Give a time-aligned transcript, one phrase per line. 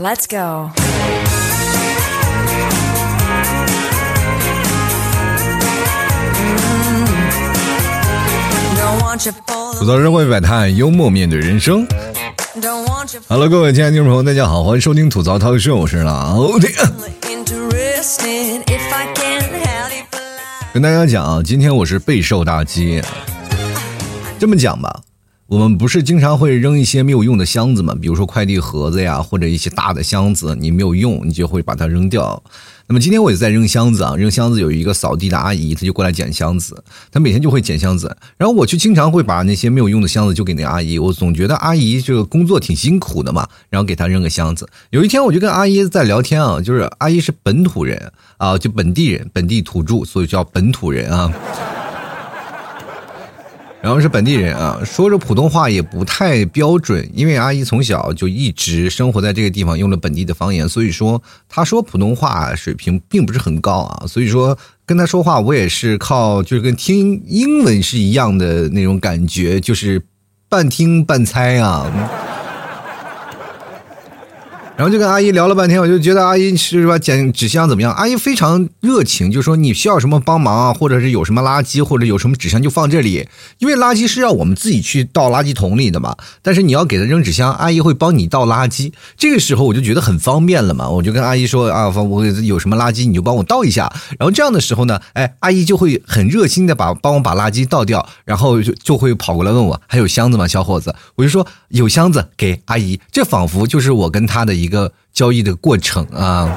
[0.00, 0.70] Let's go。
[9.78, 11.86] 吐槽社会百态，幽默面对人生。
[13.28, 16.70] Hello，各位亲爱的听众朋友，大家好，欢迎收听吐槽涛秀，我是老铁。
[20.72, 23.02] 跟大家讲啊，今天我是备受打击。
[24.38, 25.02] 这么讲吧。
[25.50, 27.92] 我们不是经常会扔一些没有用的箱子吗？
[28.00, 32.40] 比如说快递盒子呀，或者一些大的箱子，你没有用，你就会把它扔掉。
[32.86, 44.68] 那么今天我也在扔箱子啊，扔箱子有一个扫地的阿姨，她就过来捡箱子，她每天就会捡箱子，然后我就经常会把那些没有用的箱子就给那阿姨，我总觉得阿姨这个工作挺辛苦的嘛，然后给她扔个箱子。
[44.90, 51.32] 有一天我就跟阿姨在聊天啊，就是阿姨是本土人啊，就本地人，本地土著，所以叫本土人啊。
[53.82, 64.06] 然后是本地人啊，说着普通话也不太标准，因为阿姨从小就一直生活在这个地方，用了本地的方言，所以说她说普通话水平并不是很高啊。
[64.06, 70.02] 所以说跟她说话，我也是靠就是跟听英文是一样的那种感觉，就是
[70.48, 71.90] 半听半猜啊。
[74.80, 77.92] 然后就跟阿姨聊了半天，我就觉得阿姨是吧捡纸箱怎么样？
[77.92, 83.28] 阿姨非常热情，就说你需要什么帮忙啊，或者是有什么垃圾，或者有什么纸箱就放这里。
[83.58, 88.90] 因为垃圾是要我们自己去倒垃圾桶里的嘛，但是你要给他扔纸箱，阿姨会帮你倒垃圾。
[89.18, 93.92] 这个时候我就觉得很方便了嘛，我就跟阿姨说啊，我有什么垃圾你就帮我倒一下。
[94.18, 100.94] 然后这样的时候呢，哎，阿姨就会很热心的把帮我把垃圾倒掉，然后就就会跑过来问我还有箱子吗，小伙子？
[101.16, 104.69] 我就说有箱子给阿姨，这仿佛就是我跟她的一。
[104.70, 106.56] 一个交易的过程啊，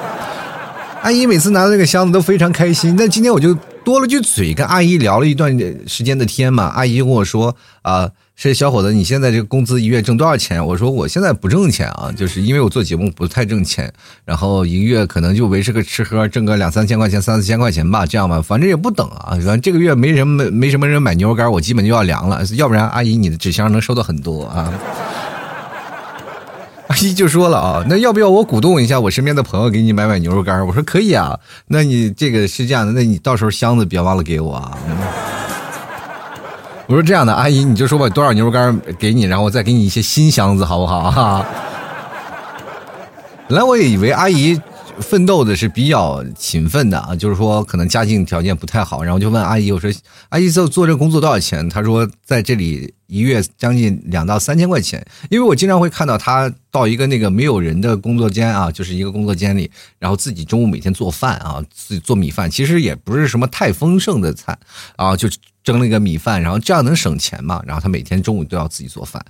[1.01, 2.95] 阿姨每次拿到这个箱子都非常开心。
[2.95, 6.65] 但今天我就多了句嘴，跟阿姨聊了一段时间的天嘛。
[6.65, 10.63] 阿姨跟我说啊，是小伙子，你现在这个工资一月挣多少钱？
[10.63, 13.91] 我说我现在不挣钱啊，就是因为我做节目不太挣钱，
[14.25, 19.31] 然后一个月可能就维持个吃喝，挣个两三千块钱、三四千块钱吧，这样吧，反正也不等啊。
[19.31, 22.43] 反正这个月没什么没什么人买牛肉干，我基本就要凉了。
[22.53, 24.71] 要不然，阿姨你的纸箱能收到很多啊。
[26.93, 30.63] 阿姨就说了啊，那要不要我鼓动一下我身边的朋友给你买买牛肉干？
[30.67, 31.39] 我说可以啊。
[31.65, 34.77] 那你这个是这样的，那你到时候箱子别忘了给我啊。
[36.85, 41.09] 我说这样的，阿姨你就说吧，多少牛肉干给你，然后我再给你一些新箱子，好不好？
[41.09, 41.43] 哈。
[43.49, 44.61] 本来我也以为阿姨。
[44.99, 49.91] 奋斗的是比较勤奋的啊，就是说可能家境条件不太好，然后就问阿姨，我说
[50.29, 51.67] 阿姨做做这工作多少钱？
[51.67, 55.03] 她说在这里一月将近两到三千块钱。
[55.29, 64.57] 因为我经常会看到她到一个那个没有人的工作间啊，就是一个工作间里，然后自己中午每天做饭啊，自己做米饭，其实也不是什么太丰盛的菜
[64.95, 65.27] 啊，就
[65.63, 67.61] 蒸了一个米饭，然后这样能省钱嘛？
[67.65, 69.23] 然后她每天中午都要自己做饭，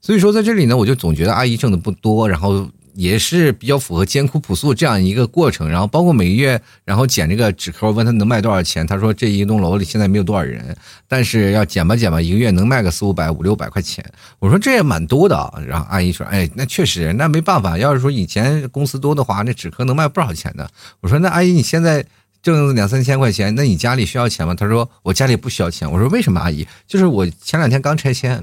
[0.00, 2.68] 所以说在这里呢，我就总觉得阿姨挣的不多，然后。
[2.94, 10.76] 也是比较符合艰苦朴素这样一个过程，然后包括每个月，然后捡这个纸壳，问他能卖多少钱，他说这一栋楼里现在没有多少人，
[11.08, 14.04] 但是要捡吧捡吧，一个月能卖个四五百、五六百块钱。
[14.38, 20.70] 我说这也蛮多的，然后阿姨说，哎，那确实，那没办法，要是说以前公司多的话，那纸壳能卖不少钱的。
[21.00, 22.04] 我说那阿姨你现在
[22.42, 24.54] 挣两三千块钱，那你家里需要钱吗？
[24.54, 25.90] 他说我家里不需要钱。
[25.90, 26.66] 我说为什么阿姨？
[26.86, 28.42] 就是我前两天刚拆迁。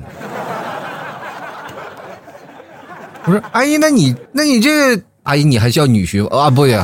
[3.27, 6.49] 我说阿姨，那你那你这阿姨你还叫女婿啊？
[6.49, 6.81] 不对，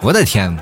[0.00, 0.56] 我的天！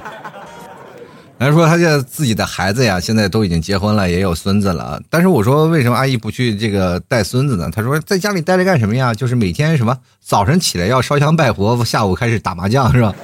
[1.37, 4.99] 来说他这自己的孩子呀，现在都已经结婚了，也有孙子了。
[5.11, 7.71] 但是我说为什么阿姨不去这个带孙子呢？
[7.71, 9.13] 他说在家里待着干什么呀？
[9.13, 13.15] 就是每天什么早晨起来要烧香拜佛，下午开始打麻将是吧？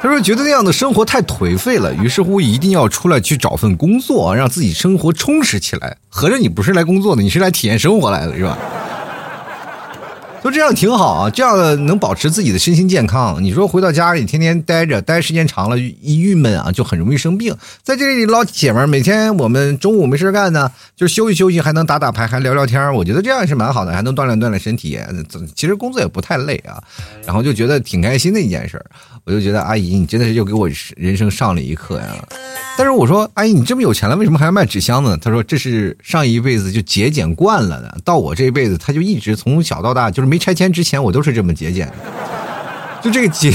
[0.00, 5.98] 他说觉得那样的生活太颓废了，于是乎一定要出来去找份工作，让自己生活充实起来。
[6.08, 8.56] 合着你不是来工作的，你是来体验生活来的，是吧？
[10.42, 13.42] 就这样挺好啊，这样的能保持自己的身心健康。
[13.44, 17.54] 你说回到家里天天待着，待时间长了一郁闷啊，就很容易生病。
[17.82, 24.98] 在这里老姐们儿每天我们中午没事干呢，就休息休息，还能打打牌，还聊聊天儿我觉得这样是蛮好的，还能锻炼锻炼身体。
[25.54, 26.82] 其实工作也不太累啊，
[27.26, 28.82] 然后就觉得挺开心的一件事
[29.24, 30.66] 我就觉得阿姨，你真的是又给我
[30.96, 32.06] 人生上了一课呀。
[32.78, 35.14] 但是我说，阿姨，你这么有钱了，为什么还要卖纸箱子？
[35.20, 40.29] 她说这是上一辈子就节俭惯了的，到我这一辈子，他就一直从小到大就是。
[40.30, 41.94] 没拆迁之前，我都是这么节俭的，
[43.02, 43.52] 就这个节，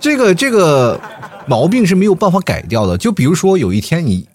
[0.00, 1.00] 这个这个
[1.46, 2.98] 毛病是没有办法改掉的。
[2.98, 4.26] 就比如说，有一天你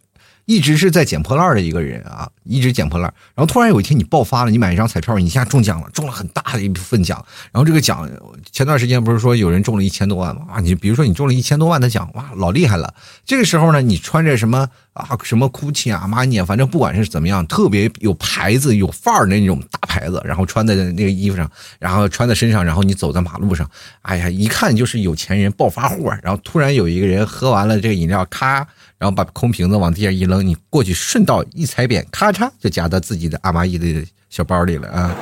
[0.45, 7.23] 一直是在捡破烂的一个人啊，一直捡破烂，然后突然有一天你爆发了，你买一张彩票，你一下中奖了，中了很大的一部分奖。
[7.51, 8.09] 然后这个奖，
[8.53, 10.43] 前段时间不是说有人中了一千多万吗？
[10.53, 12.93] 啊，你比如说你中了一千多万的奖，哇，老厉害了。
[13.25, 21.49] 这个时候呢，你穿着什么啊，什么 GUCCI 啊、阿玛尼啊，反正不管是怎么样，特别有牌子、有范儿的那种大牌子，然后穿在那个衣服上，
[21.79, 23.69] 然后穿在身上，然后你走在马路上，
[24.01, 26.09] 哎呀，一看就是有钱人暴发户。
[26.21, 28.67] 然后突然有一个人喝完了这个饮料，咔，
[28.97, 35.15] 然后把空瓶子往地下一扔，你过去顺道一踩扁，咔嚓就夹到自己的阿玛尼的小包里了啊！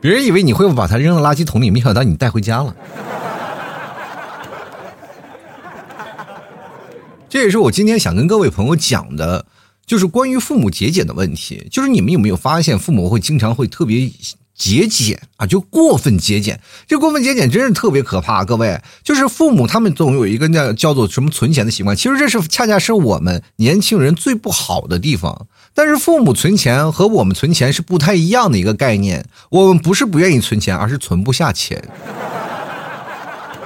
[0.00, 2.74] 别人以为你会把它扔到垃圾桶里，没想到你带回家了。
[7.32, 9.46] 这也是我今天想跟各位朋友讲的，
[9.86, 11.66] 就是关于父母节俭的问题。
[11.70, 14.12] 就是你们有没有发现，父母会经常会特别
[14.54, 16.60] 节俭啊，就过分节俭。
[16.86, 18.44] 这过分节俭真是特别可怕。
[18.44, 25.46] 各位，就是父母他们总有一个叫叫做什么存钱的习惯，其实这是恰恰是我们年轻人最不好的地方。
[25.72, 29.24] 但是父母存钱和我们存钱是不太一样的一个概念。
[29.48, 31.82] 我们不是不愿意存钱，而是存不下钱。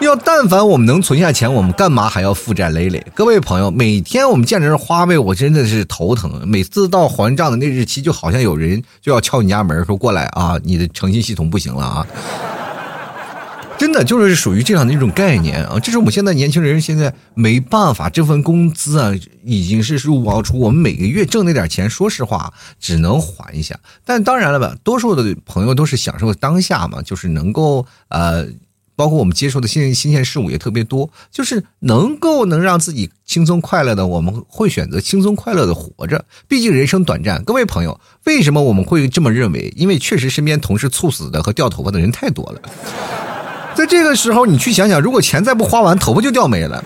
[0.00, 3.04] 要但凡我们能存下钱，我们干嘛还要负债累累？
[3.14, 6.46] 各位朋友，每天我们见着人花呗，我真的是头疼。
[6.46, 12.06] 每次到还账的那日期，就好像有人就要敲你家门，说过来啊，你的诚信系统不行了啊！
[13.78, 15.80] 真的就是属于这样的一种概念啊。
[15.80, 19.12] 这是我们现在年轻人现在没办法，这份工资啊
[19.44, 23.74] 已经是入不敷出，我们每个月挣那点钱，说实话只能还一下。
[24.04, 28.46] 但当然了吧，多数的朋友都是享受当下嘛，就是能够呃。
[28.96, 36.24] 包括我们接受的新新鲜事物也特别多，就是能够能让自己轻松快乐的，我们会选择轻松快乐的活着。
[36.48, 39.72] 毕竟人生短暂，各位朋友，为什么我们会这么认为？
[39.76, 42.60] 因为确实身边同事猝死的和掉头发的人太多了。
[43.74, 46.82] 在这个时候，你去想想，如果钱再不花完，头发就掉没了。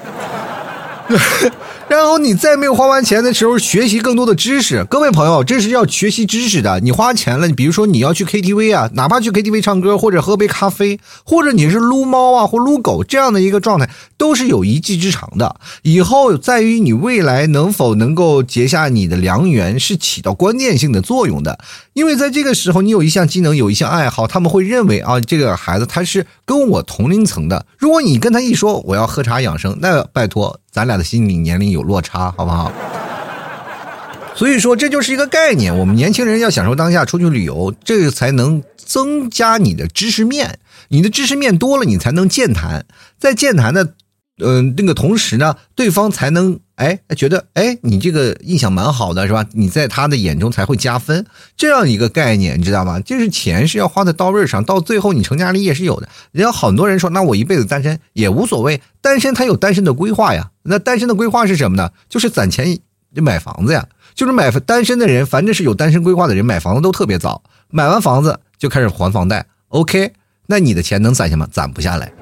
[1.91, 4.85] 然后你在没有花完钱的时候，学习更多的知识。
[4.85, 6.79] 各位朋友，这是要学习知识的。
[6.79, 15.57] 你花钱了，你比如说你要去 KTV 啊，哪怕去 KTV 唱歌，或者喝杯咖啡，或者你是撸猫啊或撸狗这样的一个状态，都是有一技之长的。
[15.83, 21.59] 以后在于你未来能否能够结下你的良缘，是起到关键性的作用的。
[21.95, 27.67] 因为在这个时候，你有一项技能，有一项爱好，他们会认为啊，这个孩子他是跟我同龄层的。
[27.77, 30.61] 如果你跟他一说我要喝茶养生，那拜托。
[30.73, 32.73] 咱俩的心理年龄有落差，好不好？
[34.35, 35.77] 所以说，这就是一个概念。
[35.77, 40.59] 我们年轻人要享受当下，出去旅游，这个才能增加你的知识面。
[40.89, 42.87] 你的知识面多了，你才能健谈。
[43.19, 43.95] 在健谈的。
[44.43, 49.45] 嗯，那个同时呢，对方才能哎觉得哎你这个印象蛮好的是吧？
[49.53, 52.99] 你在他的眼中才会加分，这样一个概念你知道吗？
[53.01, 56.09] 就是钱是要花在刀刃上，到最后你成家立业是有的。
[56.33, 60.51] 人家很多人说，那我一辈子单身也无所谓，单身他有单身的规划呀。
[60.63, 61.91] 那单身的规划是什么呢？
[62.09, 62.79] 就是攒钱
[63.15, 63.87] 就买房子呀。
[64.15, 69.47] 就是买单身的人，反正是有单身规划的人，买房子都特别早，买完房子就开始还房贷。
[69.69, 70.13] OK，
[70.47, 71.47] 那你的钱能攒下吗？
[71.51, 72.13] 攒不下来。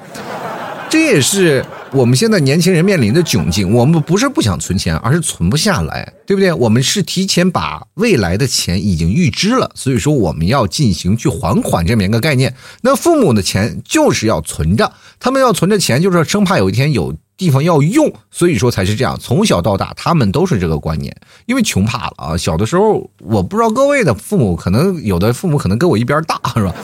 [0.90, 3.72] 这也是我们现在年轻人面临的窘境。
[3.72, 6.52] 我们不是不想存钱，而是存不下来，对不对？
[6.52, 12.54] 我们是提前把未来的钱已经预支了，所以说我们要进行去还款这么一个概念。
[12.82, 19.18] 那父母的钱就是要存着，他们要存着钱，就是生怕有一天有地方要用，所以说才是这样。
[19.18, 22.36] 从小到大，他们都是这个观念，因为穷怕了啊。
[22.36, 26.74] 小的时候，我不知道各位的父母，可能有的父母可能跟我一边大，是吧？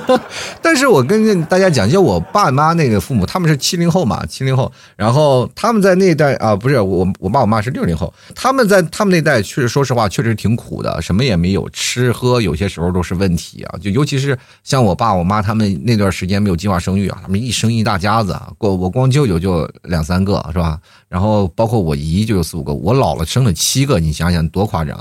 [0.62, 20.78] 但是我跟大家讲，就我爸妈那个父母，他们是七零后嘛，七零后，然后他们在那代啊，不是我，我爸我妈是六零后，他们在他们那代确实，说实话，确实挺苦的，什么也没有，吃喝有些时候都是问题啊，就尤其是像我爸我妈他们那段时间没有计划生育啊，他们一生一大家子，我我光舅舅就两三个是吧？
[21.08, 24.98] 然后包括我姨就有四五个，我姥姥生了七个，你想想多夸张。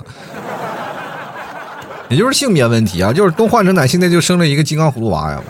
[2.12, 5.41] 也就是性别问题啊，就是都换成奶现在就生了一个金刚葫芦娃呀。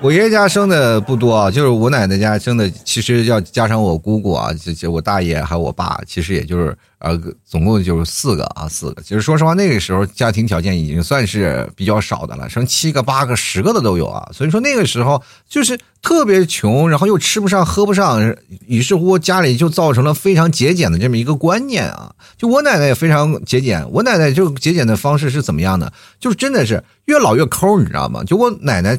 [0.00, 9.02] 我爷爷家生的不多啊，就是我奶奶家生的，其实要加上我姑姑啊，就就我大爷还有我爸，其实也就是呃，总共就是四个啊，四个。
[9.02, 14.30] 其实说实话，那个时候家庭条件已经算是比较少的了，生七个、八个、十个的都有啊。
[14.32, 18.36] 所以说那个时候就是特别穷，然后又吃不上、喝不上，
[18.68, 22.14] 于是乎家里就造成了非常节俭的这么一个观念啊。
[22.36, 25.92] 就我奶奶也非常节俭，我奶奶就节俭的方式是怎么样的？
[26.20, 28.22] 就是真的是越老越抠，你知道吗？
[28.22, 28.96] 就我奶奶。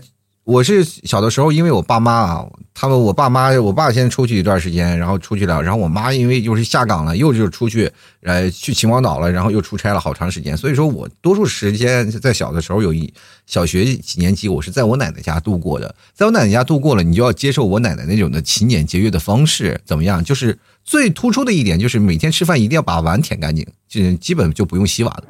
[0.50, 7.88] 我是小的时候，因为我爸妈啊，他们我爸妈，我爸先出去一段时间，然后出去了，然后我妈因为又是下岗了，又就是出去，
[8.24, 13.14] 呃，去秦皇岛了，然后又出差了好长时间，所以说我多数时间在小的时候有一
[13.46, 20.24] 小学几年级，我是在我奶奶家度过的，在我奶奶家度过了，你就要接受我奶奶那种的勤俭节约的方式，怎么样？
[20.24, 25.24] 就是最突出的一点就是每天吃饭一定要把碗舔干净，就基本就不用洗碗了。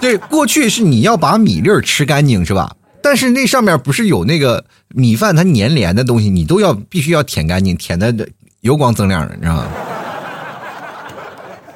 [0.00, 2.72] 对，过去是你要把米粒儿吃干净，是吧？
[3.02, 8.28] 但是那上面不是有那个米饭它粘连的东西，你都要必须要舔干净，舔的
[8.60, 9.66] 油光锃亮的，你知道吗？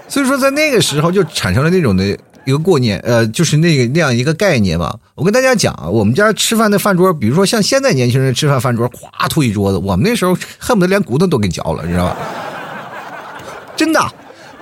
[0.09, 2.05] 所以说，在那个时候就产生了那种的
[2.45, 4.95] 一个过念，呃，就是那个那样一个概念嘛。
[5.14, 12.17] 我跟大家讲啊，我们家吃饭的饭桌，比如说像现在年轻人吃饭饭桌，咵吐一桌子，我们那时候恨不得连骨头都给嚼了，你知道吧？
[13.75, 14.00] 真的。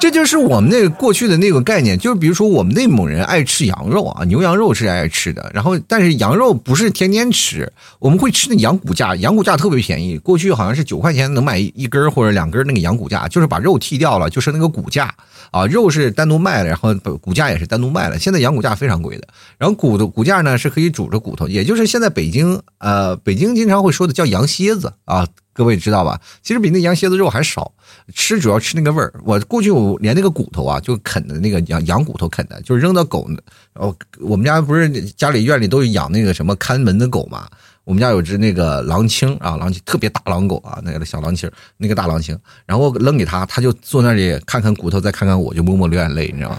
[0.00, 5.50] 这就是我们那个过去的那个概念，就是比如说我们内蒙人爱吃羊肉啊，牛羊肉是爱吃的。
[5.52, 15.14] 然后，但是羊肉不是天天吃，我们会吃那羊骨架，羊骨架特别便宜，过去好像是九块钱能买一根或者两根那个羊骨架，就是把肉剔掉了，就是那个骨架
[15.50, 18.18] 啊，肉是单独卖的，然后骨架也是单独卖的。
[18.18, 19.28] 现在羊骨架非常贵的，
[19.58, 25.28] 然后骨头骨架呢是可以煮着骨头，也就是现在北京呃北京经常会说的叫羊蝎子啊。
[25.60, 26.18] 各位知道吧？
[26.40, 27.70] 其实比那羊蝎子肉还少，
[28.14, 29.12] 吃主要吃那个味儿。
[29.26, 33.28] 我过去我连那个骨头啊，就啃的那个羊羊骨头啃的，就是扔到狗。
[33.74, 37.46] 然后我们家不是家里院里都养那个什么看门的狗嘛？
[37.84, 42.34] 我们家有只那个狼青啊，狼青特别大狼狗啊，那个小狼青，那个大狼青。
[42.64, 46.58] 然后扔给他，他就坐那里看看骨头，再看看我，就默默流眼泪，你知道吗？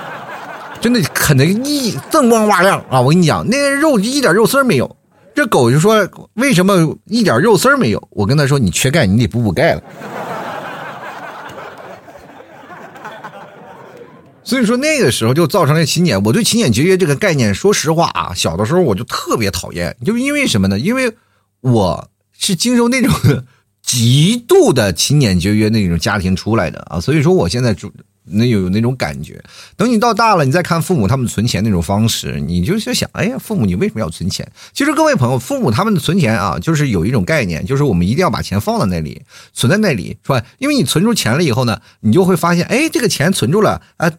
[0.80, 3.02] 真的啃的一锃光瓦亮啊！
[3.02, 4.96] 我跟你讲，那个肉一点肉丝没有。
[5.34, 9.82] 这狗就说：“为什么一点肉丝儿没有？”我跟他说：“你缺钙，你得补补钙了。”
[14.44, 16.22] 所以说那个时候就造成了勤俭。
[16.22, 20.78] 我对勤俭节约这个概念，说实话啊，小的时候我就特别讨厌，就因为什么呢？
[20.78, 21.12] 因为
[21.60, 23.12] 我是经受那种
[23.82, 27.90] 极度的勤俭节约那种家庭出来的啊，所以说我现在就。
[28.24, 29.42] 那有有那种感觉，
[29.76, 34.46] 等你到大了，你再看父母他们存钱那种方式，你就在想，哎呀，父母你为什么要存钱？
[34.72, 40.42] 其实各位朋友，父母他们的存钱啊，就是有一种概念，就是我们一定要把钱放在那里，存在那里，是吧？
[40.58, 44.10] 因为你存住钱了以后呢，你就会发现，哎，这个钱存住了，啊，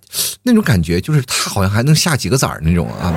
[0.43, 3.13] 那种感觉就是他好像还能下几个崽儿那种啊。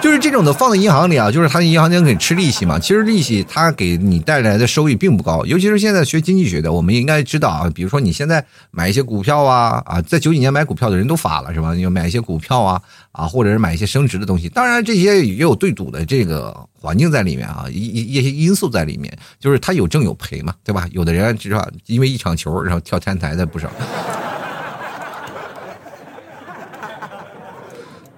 [0.00, 2.78] 就是这种的放在银行里啊，就是他的银行间给吃利息嘛。
[2.78, 7.68] 其实利息它给你带来的收益并不高，尤其是现在学经济学的，我们应该知道啊。
[7.74, 11.72] 比如说你现在买一些股票啊啊，在九几年买股票的人都发了是吧？
[11.72, 12.82] 你买一些股票啊
[13.12, 14.46] 啊，或者是买一些升值的东西。
[14.46, 20.86] 当然这些也有对赌的这个环境在里面啊，一一些因素在里面，就是它有挣有赔嘛，对吧？
[20.92, 23.70] 有的人是吧，因为一场球然后跳天台的不少。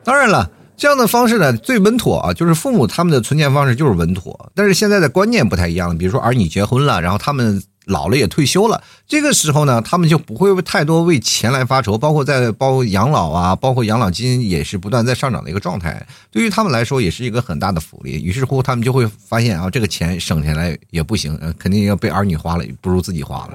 [0.03, 0.51] 当然了。
[0.77, 4.51] 这样的方式呢，最稳妥啊，就是父母他们的存钱方式就是稳妥。
[4.55, 18.13] 但是现在的观念不太一样，比如说儿女结婚了，然后他们老了也退休了，这个时候呢，他们就不会太多为钱来发愁，包括在包养老啊，包括养老金也是不断在上涨的一个状态，对于他们来说也是一个很大的福利。
[18.23, 23.55] 于是乎，他们就会发现啊，这个钱省下来也不行，肯定要被儿女花了，不如自己花了。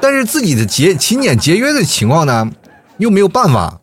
[0.00, 2.52] 但是自己的节勤俭节约的情况呢，
[2.98, 3.80] 又没有办法。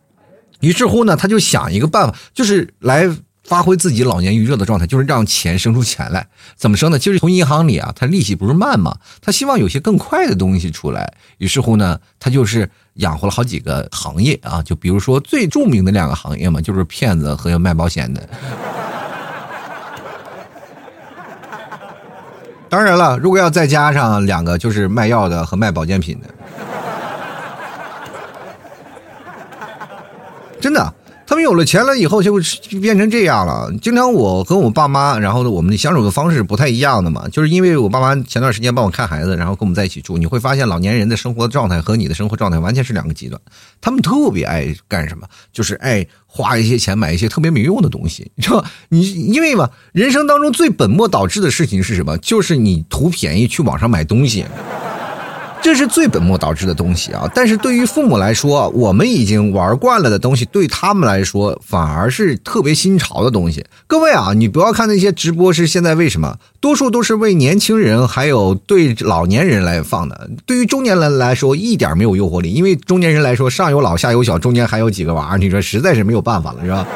[0.60, 3.10] 于是乎呢，他就想一个办法，就是来
[3.44, 6.26] 发挥自己老年余热的状态，就是让钱生出钱来。
[6.56, 6.98] 怎么生呢？
[6.98, 8.96] 就是从银行里啊，他利息不是慢吗？
[9.20, 11.14] 他希望有些更快的东西出来。
[11.38, 18.28] 于是乎呢，他就是养活了好几个行业啊，就比如说最著名的两个行业嘛，就是骗子和卖保险的。
[22.68, 26.28] 当然了，如果要再加上两个，就是卖药的和卖保健品的。
[30.60, 30.94] 真的，
[31.26, 32.34] 他们有了钱了以后，就
[32.80, 33.72] 变成这样了。
[33.80, 37.26] 经常我和我爸妈，然后呢，我们的相处的方式不太一样的嘛。
[37.32, 43.40] 就是因为我爸妈前段时间帮我看孩子，然后跟我们在一起住，你会发现老年人的生活状态和你的生活状态完全是两个极端。
[43.80, 52.18] 他们特别爱干什么，就是爱花一些钱买一些特别没用的东西， 你知道你因为嘛，人生当中最本末倒置的事情是什么？
[52.18, 54.44] 就是你图便宜去网上买东西。
[55.64, 57.26] 这是最本末倒置的东西啊！
[57.34, 63.64] 但是对于父母来说，我们已经玩惯了的东西，对他们来说反而是特别新潮的东西。
[63.86, 70.28] 各位啊，你不要看那些直播是现在为什么，多数都是为年轻人还有对老年人来放的。
[70.44, 76.86] 对于中年人来说，一点没有诱惑力，因为中年人来说，上有老下有小，中间还有几个娃，你说实在是没有办法了，是吧？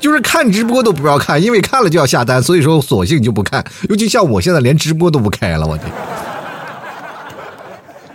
[0.00, 3.62] 就是看直播都不要看，因为看了就要下单，所以说 索性就不看。
[3.90, 5.92] 尤其像我现在连直播都不开了，我天！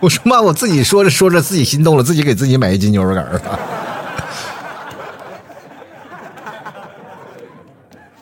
[0.04, 3.42] 我说妈，我自己说着说着自己心动了，自己给自己买一斤牛肉干儿。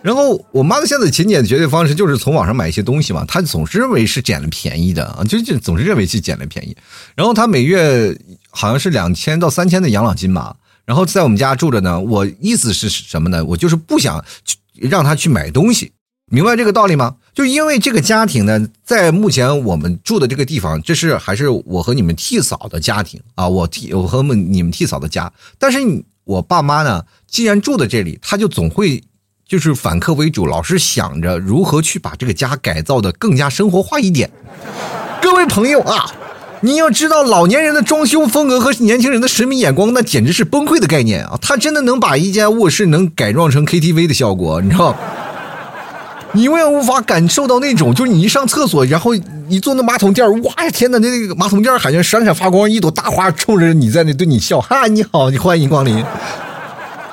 [0.04, 6.78] 然后我妈的现在勤俭的绝对方式就是从网上买一些东西嘛，她总是认为是捡了便宜的啊，就就总是认为是捡了便宜。
[7.16, 8.16] 然后她每月
[8.52, 12.00] 好像是两千到三千的养老金吧，然后在我们家住着呢。
[12.00, 13.44] 我意思是什么呢？
[13.44, 14.24] 我就是不想
[14.76, 15.94] 让她去买东西。
[16.28, 17.16] 明白这个道理吗？
[17.34, 25.32] 就因为这个家庭呢，在目前我们住的这个地方，这是还是我和你们替嫂的家庭啊，我替我和们你们替嫂的家。
[25.58, 29.02] 但是你我爸妈呢，既然住在这里，他就总会
[29.48, 34.30] 就是反客为主，老是想着如何去把这个家改造的更加生活化一点。
[35.22, 36.12] 各位朋友啊，
[36.60, 41.38] 你要知道，老年人的装修风格和年轻人的审美眼光，那简直是崩溃的概念啊！
[41.42, 44.96] 他真的能把一间卧室能改装成 KTV 的效果，你知道？
[46.34, 49.14] 你永远无法感受到那种，就是你一上厕所，然后
[49.50, 56.04] 你坐那马桶垫哇呀天哪，那那个马桶垫好像闪闪发光，一朵大花冲着你在那对你笑，哈，你好，你欢迎光临，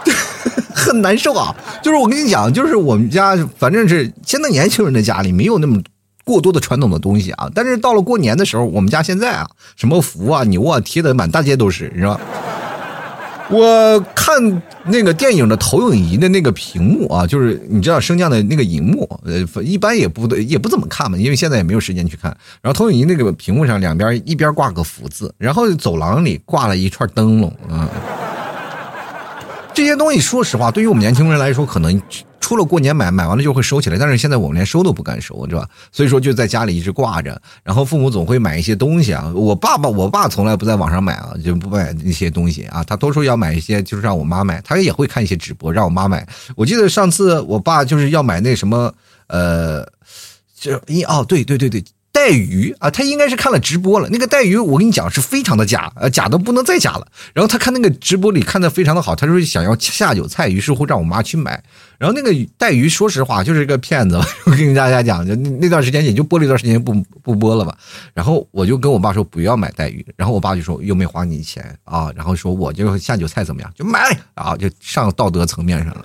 [0.73, 1.55] 很难受啊。
[1.83, 5.81] 就是我跟你讲，就是我们家反正是现在年轻人的家里没有那么
[6.25, 12.21] 过多的传统的东西啊，但是到了过年的时候，我们家现在啊，什么福啊、牛啊贴的满大街都是，是吧？
[13.50, 22.31] 我看那个电影的投影仪的那个屏幕啊，就是你知道升降的那个荧幕，呃，一般也不也不怎么看嘛，因为现在也没有时间去看。
[22.61, 27.88] 然后投影仪那个屏幕上两边一边挂个福字，然后走廊里挂了一串灯笼啊。
[29.78, 32.02] 这些东西说实话，对于我们年轻人来说，可能。
[32.40, 35.68] 除了过年买买完了就会收起来，但是现在我们连收都不敢收，是吧？
[35.92, 39.30] 所以说就在家里一直挂着，然后父母总会买一些东西啊。
[39.37, 42.82] 我爸爸，我爸从来不在网上买啊，就不买那些东西啊。
[42.82, 44.61] 他多数要买一些，就是让我妈买。
[44.62, 46.26] 他也会看一些直播，让我妈买。
[46.56, 48.92] 我记得上次我爸就是要买那什么，
[49.28, 49.87] 呃，
[50.58, 51.85] 就一哦，对对对对。
[52.19, 54.09] 带鱼啊，他应该是看了直播了。
[54.11, 57.07] 那个带鱼，我跟你讲是非常的假，呃，假的不能再假了。
[57.33, 61.63] 然后他看那个直播里看的非常的好，他说想要下酒菜，于是乎让我妈去买。
[61.97, 64.21] 然后那个带鱼，说实话就是一个骗子。
[64.47, 67.73] 我跟大家讲，就那段时间也就播了一段时间不不播了吧。
[68.13, 76.05] 然后我就跟我爸说不要买带鱼，然后我爸就说又没花你钱啊，然后说我就下酒菜怎么样，就买啊，就上道德层面上了。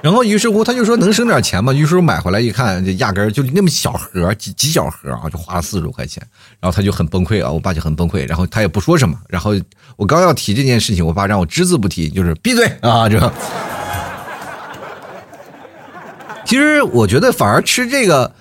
[0.00, 1.72] 然后于是乎他就说能省点钱吗？
[1.72, 6.22] 于是乎买回来一看，就压根儿就那么小盒几几小盒啊，就花了四十多块钱。
[6.60, 8.26] 然后他就很崩溃啊，我爸就很崩溃。
[8.28, 9.18] 然后他也不说什么。
[9.28, 9.52] 然后
[9.96, 13.08] 我刚要提这件事情，我爸让我只字不提，就是闭嘴啊！
[13.08, 13.32] 这。
[16.44, 18.32] 其实我觉得反而吃这个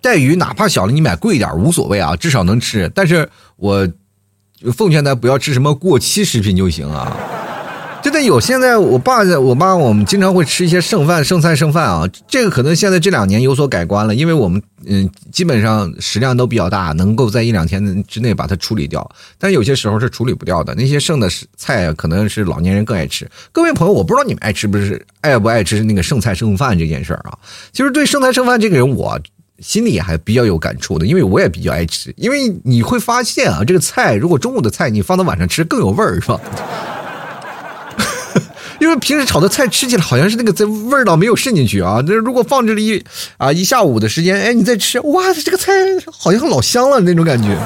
[0.00, 2.90] 带鱼，哪怕小了你买贵一点无所谓啊，至少能吃。
[2.94, 3.86] 但是我
[4.72, 7.14] 奉劝他不要吃什么过期食品就行啊。
[8.04, 12.06] 真的有，现在我爸在、我妈，我们经常会吃一些剩饭、剩菜、剩饭啊。
[12.28, 19.10] 这个可能现在这两年有所改观了，因为我们嗯，基本上食量都比较大，能够在一两天之内把它处理掉。
[19.38, 23.26] 但有些时候是处理不掉的，那些剩的菜可能是老年人更爱吃。
[23.52, 27.32] 各位朋友，我不知道你们爱吃不是爱不爱吃那个剩菜剩饭这件事儿啊。
[27.72, 29.18] 其实对剩菜剩饭这个人，我
[29.60, 32.12] 心里还比较有感触的，因为我也比较爱吃。
[32.18, 36.38] 因为你会发现啊，这个菜如果中午的菜你放到晚上吃更有味儿，是吧？
[38.80, 43.04] 因为平时炒的菜吃起来好像是那个在味道没有渗进去啊，那如果放这里一
[43.36, 45.72] 啊一下午的时间，哎，你再吃，哇，这个菜
[46.10, 47.56] 好像老香了那种感觉。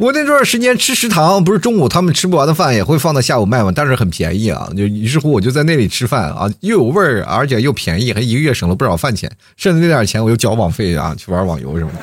[0.00, 11.98] 我那段时间吃食堂，不是中午他们吃不完的饭也会放到下午卖嘛，但是很便宜啊，就于是乎我就在那里吃饭啊，又有味儿，而且又便宜，还一个月省了不少饭钱，剩的那点钱我又交网费啊，去玩网游什么的。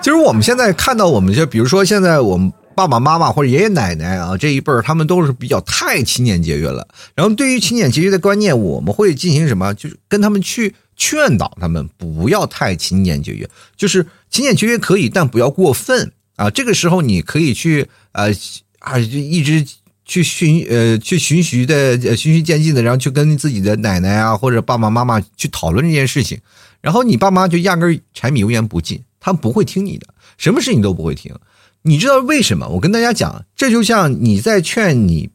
[0.00, 2.50] 其实我们现在看到我们就比如说现在我们。
[2.78, 6.86] 爸爸妈妈或者爷爷奶奶啊，这一辈儿他们都是比较太勤俭节约了。
[7.16, 9.74] 然后对于勤俭节约的观念，我们会进行什么？
[9.74, 13.50] 就是跟他们去劝导他们不要太勤俭节约。
[13.76, 16.48] 就是勤俭节约可以，但不要过分啊。
[16.50, 18.32] 这个时候你可以去呃
[18.78, 19.66] 啊，就一直
[20.04, 26.38] 去循呃去循序的循序渐进的，然后去跟自己的奶奶啊或者爸爸妈妈去讨论这件事情。
[26.80, 31.34] 然后你爸妈就压根儿柴米油盐不进，他们不会听你的，什么事情都不会听。
[31.82, 32.68] 你知道为什么？
[32.68, 35.30] 我跟大家讲，这就像你在劝你，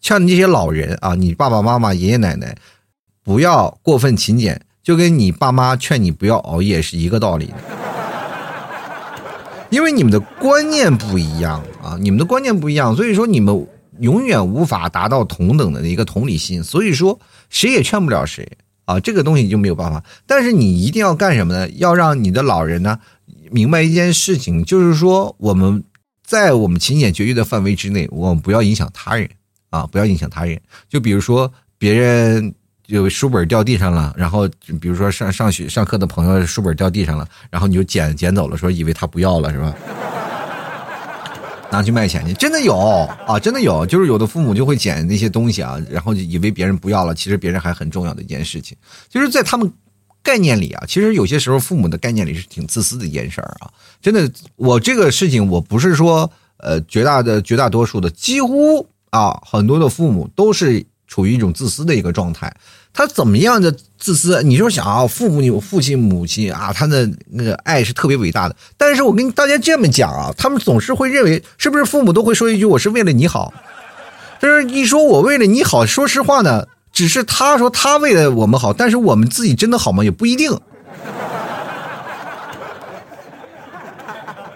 [0.00, 2.56] 劝那些老人啊，你爸爸妈妈、爷爷奶奶
[3.24, 7.52] 不要过分勤俭，就跟你爸妈劝你不要熬夜是一个道理。
[9.70, 13.66] 因为你们的观念不一样啊，你们的观念不一样，所以说你们
[13.98, 17.18] 永远无法达到同等的一个同理心，所以说
[17.50, 18.46] 谁也劝不了谁
[18.84, 20.04] 啊，这个东西就没有办法。
[20.24, 21.68] 但是你一定要干什么呢？
[21.70, 22.96] 要让你的老人呢
[23.50, 25.84] 明白一件事情，就是说我们。
[26.28, 29.30] 在我们勤俭节约的范围之内，我们不要影响他人
[29.70, 29.86] 啊！
[29.86, 30.60] 不要影响他人。
[30.88, 32.52] 就比如说，别人
[32.86, 34.48] 有书本掉地上了，然后
[34.80, 39.72] 比如说上上学上课的朋友书本掉地上了，然后你就捡捡走了，说以为他不要了是吧？
[41.70, 48.76] 拿去卖钱去，真的有啊，真的有，就是有的父母就会捡那些东西啊，然后就以为别人不要了，其实别人还很重要的一件事情，
[49.08, 49.72] 就是在他们。
[50.26, 53.70] 概念里啊，其实有些时候父母的概念里是挺自私的一件事儿啊。
[54.02, 62.52] 真的，我这个事情我不是说，呃，绝大的绝大多数的几乎啊，很多的父母都是处于一种自私的一个状态。
[62.92, 64.42] 他怎么样的自私？
[64.42, 68.56] 你就想啊，父母、父亲、母亲啊，他的那个爱是特别伟大的。
[68.76, 73.52] 但是我跟大家这么讲啊，他们总是会认为，是不是父母都会说一句“我是为了你好”？
[74.40, 80.02] 就是一说我为了你好，说实话呢，只是他说他为了我们好，但是我们自己真的好吗？
[80.02, 80.50] 也不一定。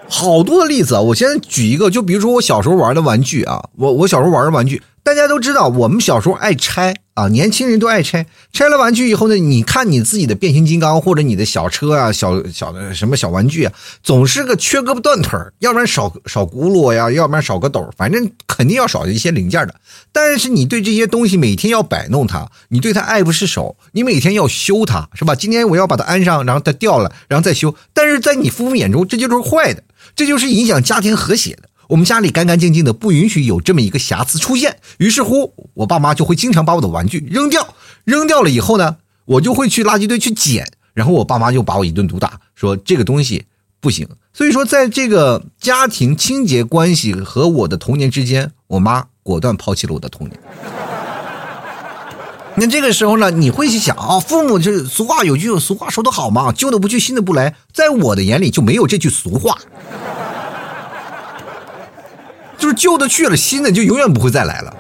[0.09, 4.83] 好多的例子啊，我先举一个，就比如说我小时候玩的玩具啊，我我小时候玩的玩具。
[5.03, 8.25] 大家都知道，我们小时候爱拆啊，年轻人都爱拆。
[8.51, 19.75] 拆了玩具以后呢，你看你自己的变形金刚或者你的小车啊，小小的什么小玩具啊，总是个缺胳膊断腿要不然少少轱辘呀，要不然少个斗反正肯定要少一些零件的。
[20.13, 25.35] 但是你对这些东西每天要摆弄它，你对它爱不释手，你每天要修它，是吧？
[25.35, 27.75] 今天我要把它安上，然后它掉了，然后再修。
[27.93, 29.83] 但是在你父母眼中，这就是坏的，
[30.17, 31.70] 这就是影响家庭和谐的。
[31.91, 34.79] 我们家里干干净净的，不允许有这么一个瑕疵出现。
[34.99, 37.75] 于是乎，我爸妈就会经常把我的玩具扔掉。
[38.05, 40.71] 扔掉了以后呢，我就会去垃圾堆去捡。
[40.95, 43.45] 然后我爸妈就把我一顿毒打，说这个东西
[43.81, 44.07] 不行。
[44.33, 50.41] 所以说，在这个家庭清洁关系和我的童年之间，我妈果断抛弃了我的童年。
[52.55, 57.57] 那这个时候呢，你会去想啊，父母就是俗话有句俗话说得好嘛，旧的不去，新的不来。
[57.73, 59.59] 在我的眼里就没有这句俗话。
[62.61, 64.77] 就是旧的去了，新的就永远不会再来了。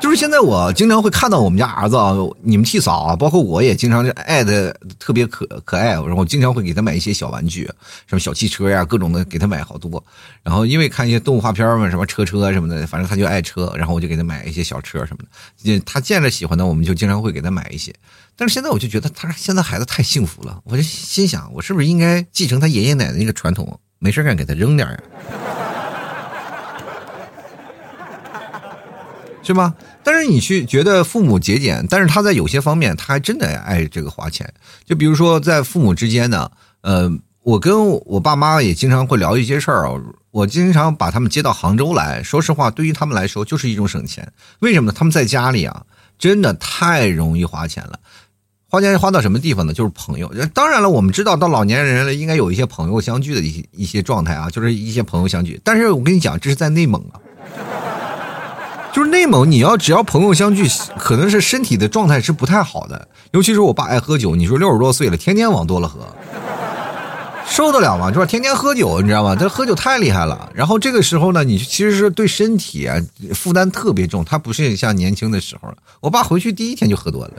[0.00, 2.12] 就是现在，我经常会看到我们家儿子啊，
[2.42, 7.64] 你们替嫂啊，包括我也经常爱的特别可可爱，然后经常会给他买一些小玩具，
[8.08, 10.04] 什么小汽车呀，各种的给他买好多。
[10.42, 15.22] 然后因为看一些动画片嘛，什么车车什么的，反正他就爱车，然后我就给他买一些小车什么
[15.62, 15.80] 的。
[15.86, 17.94] 他见着喜欢的，我们就经常会给他买一些。
[18.34, 23.78] 但是现在我就觉得他现在孩子太幸福了，我就心想，我是不是应该继承他爷爷奶奶那个传统？
[24.02, 24.98] 没事干，给他扔点呀，
[29.44, 29.72] 是吧？
[30.02, 34.52] 但是你去觉得父母节俭，但是他在有些方面他还真的爱这个花钱。
[34.84, 37.08] 就比如说在父母之间呢，呃，
[37.44, 39.94] 我跟我爸妈也经常会聊一些事儿啊。
[40.32, 44.32] 我经常把他们接到杭州来，说实话，对于他们来说就是一种省钱。
[44.58, 44.96] 为什么呢？
[44.98, 45.84] 他们在家里啊，
[46.18, 48.00] 真的太容易花钱了。
[48.74, 49.74] 花钱花到什么地方呢？
[49.74, 50.32] 就是朋友。
[50.54, 55.60] 当然了，我们知道到老年人了，应该有一些朋友相聚的一些一些状态啊，就是一些朋友相聚。
[55.62, 57.20] 但是我跟你讲，这是在内蒙啊，
[58.90, 63.08] 就是内蒙，你要只要朋友相聚，可能是身体的状态是不太好的。
[63.32, 66.08] 尤其是我爸爱喝酒，你说六十多岁了，天天往多了喝，
[67.46, 68.10] 受得了吗？
[68.10, 69.36] 就是天天喝酒，你知道吗？
[69.36, 70.50] 他喝酒太厉害了。
[70.54, 72.88] 然后这个时候呢，你其实是对身体
[73.34, 74.24] 负担特别重。
[74.24, 75.76] 他不是像年轻的时候了。
[76.00, 77.32] 我爸回去第一天就喝多了。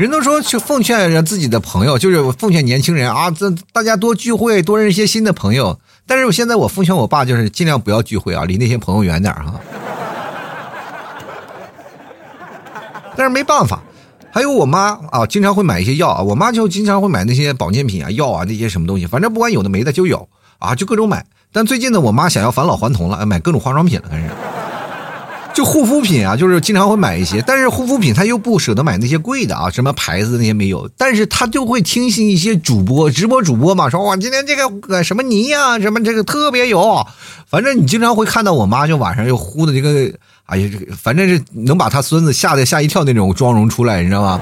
[0.00, 5.78] 人都说去奉劝自己的朋友，就是奉劝年轻人啊，这大家多聚会，多认识一些新的朋友。
[6.06, 9.60] 但是我现在我奉劝我爸，就是尽量不要聚会啊，离那些朋友远点哈。
[13.14, 13.82] 但是没办法，
[14.32, 20.26] 还有我妈啊，经常会买一些药啊，我妈就经常会买那些保健品啊、药啊那些什么东西，反正不管有的没的就有
[20.58, 21.26] 啊，就各种买。
[21.52, 24.30] 但最近呢，我妈想要返老还童了，买各种化妆品了，开始。
[25.52, 37.06] 就护肤品啊，就是经常会买一些，但是护肤品他又不舍得买那些贵的啊，什么牌子那些没有，但是他就会听信一些主播直播主播嘛，说哇今天这个什么泥呀，什么这个特别油，
[37.48, 40.12] 反正你经常会看到我妈就晚上又呼的这个，
[40.46, 44.40] 哎呀这个反正是能把他孙子吓得吓一跳那种妆容出来，你知道吗？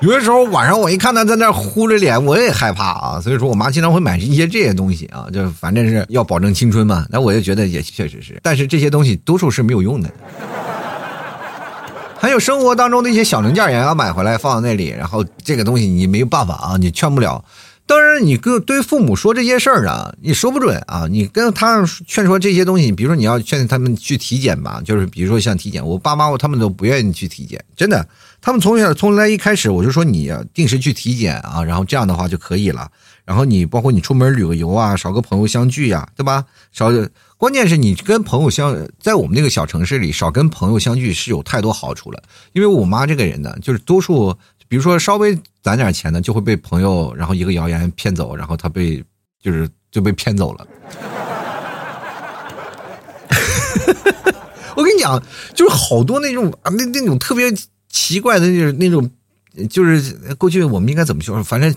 [0.00, 3.20] 有的时候晚上我一看他在那呼着脸，我也害怕啊。
[3.20, 7.06] 所以说我妈经常会买一些这些东西啊，就反正是要保证青春嘛。
[7.08, 10.10] 那我就觉得也确实是，但是这些东西多数是没有用的。
[12.18, 17.44] 还有生活当中的一些小零件也要买回来放在那里，然后这个东西你没有办法啊，你劝不了。
[17.86, 21.06] 当然，你跟对父母说这些事儿啊，你说不准啊。
[21.10, 28.06] 你跟他劝说这些东西，比如说你要劝他们去体检吧，就是比如说像体检，我爸妈他们都不愿意去体检，真的。
[28.40, 32.90] 他们从小从来一开始我就说你定时去体检啊，然后这样的话就可以了。
[33.24, 36.44] 然后你包括你出门旅个游啊，少个朋友相聚呀，对吧？
[36.72, 36.90] 少，
[37.38, 42.22] 关键是你跟朋友相在我们那个小城市里少跟朋友相聚是有太多好处了。
[42.52, 44.36] 因为我妈这个人呢，就是多数，
[44.74, 49.00] 比如说稍微攒点钱呢，就会被朋友然后一个谣言骗走，然后他被
[49.40, 50.66] 就是就被骗走了。
[54.74, 55.22] 我跟你讲，
[55.54, 57.54] 就是好多那种啊，那那种特别。
[57.88, 59.08] 奇怪的就是那种，
[59.68, 61.42] 就是过去我们应该怎么说？
[61.42, 61.72] 反正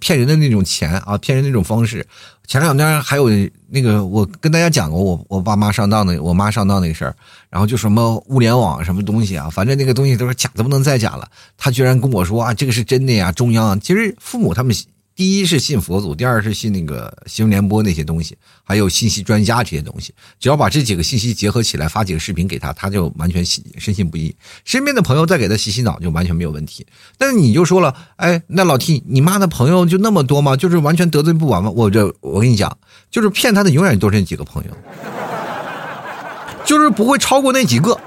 [0.00, 2.06] 骗人的那种钱啊，骗人那种方式。
[2.46, 3.28] 前两天还有
[3.68, 7.14] 那个，我跟大家讲过，我我爸妈上当的，我妈上当那个事儿。
[7.50, 11.28] 然后就什么物联网什么东西啊，反正那个东西都是假的，不能再假了。
[11.58, 13.78] 他居然跟我说啊，这个是真的呀，中央。
[13.80, 14.74] 其实父母他们
[15.16, 20.14] 第一是信佛祖，第二是信那个新闻联播那些东西，还有信息专家这些东西。
[20.38, 24.36] 只要把这几个信息结合起来，发几个视频给他，他就完全信深信不疑。
[24.66, 26.86] 身边的朋友再给他洗洗脑，就完全没有问题。
[27.16, 30.54] 但是你就说了，哎，那老 T，你妈的朋友就那么多吗？
[30.54, 31.70] 就是完全得罪不完吗？
[31.70, 32.76] 我这我跟你讲，
[33.10, 34.70] 就是骗他的永远都是那几个朋友，
[36.66, 37.98] 就是不会超过那几个，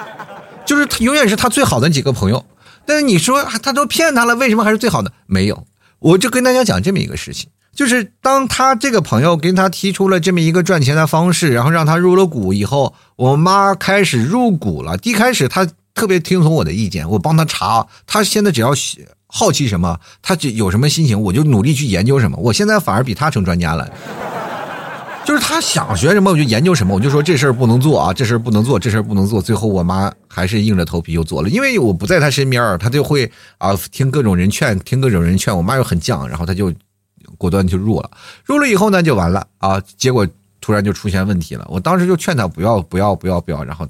[0.63, 2.45] 就是他永远是他最好的几个朋友。
[2.85, 5.11] 但是你说他都骗他了，为什么还是最好的？
[5.25, 5.65] 没有。
[5.99, 14.97] 我就跟大家讲这么一个事情，就是当他这个朋友跟他提出了这么一个赚钱的方式，然后让他入了股以后，我妈开始入股了。
[15.03, 17.85] 一开始他特别听从我的意见，我帮他查。
[18.07, 18.71] 他现在只要
[19.27, 22.38] 好奇什么，他有什么心情，我就努力去研究什么。
[22.38, 23.89] 我现在反而比他成专家了。
[25.25, 26.95] 就是他想学什么，我就研究什么。
[26.95, 29.39] 我就说这事儿不能做啊，这事儿不能做，这事儿不能做。
[29.39, 35.55] 最后我妈还是硬着头皮又做了，因为我不在她身边，儿，她就会啊听各种人劝，听各种人劝。
[35.55, 36.73] 我妈又很犟，然后她就
[37.38, 38.10] 果断就入了。
[38.43, 39.79] 入了以后呢，就完了啊。
[39.97, 40.27] 结果
[40.60, 41.65] 突然就出现问题了。
[41.69, 43.88] 我当时就劝她不要不要不要不要，然后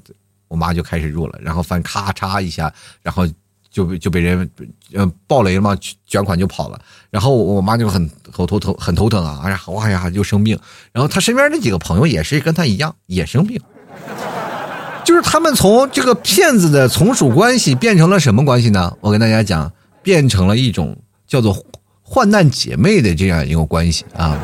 [0.48, 2.70] 我妈就开始入了，然后翻咔嚓一下，
[3.02, 3.26] 然后。
[3.70, 4.50] 就被就被人，
[4.94, 6.80] 呃，暴雷了嘛，卷款就跑了。
[7.08, 9.40] 然后我妈就很头头疼，很头疼啊！
[9.44, 10.58] 哎呀，哇呀，就生病。
[10.92, 13.60] 然后他身边那几个朋友也是跟他一样，也生病。
[15.04, 18.92] 就是他们从这个骗子的从属关系变成了什么关系呢？
[19.00, 21.56] 我跟大家讲，变成了一种叫做
[22.02, 24.38] 患难姐妹的这样一个关系啊，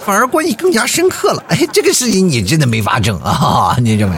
[0.00, 1.42] 反而关系更加深刻了。
[1.48, 4.16] 哎，这个事情你真的没法整啊，你认为？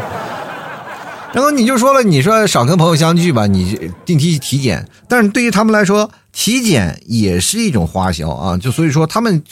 [1.36, 4.88] 然后你就说了，你说少跟朋友相聚吧，你定期体检。
[5.06, 8.56] 但是对于他们来说，体检也是一种花销啊。
[8.56, 9.44] 就所以说，他们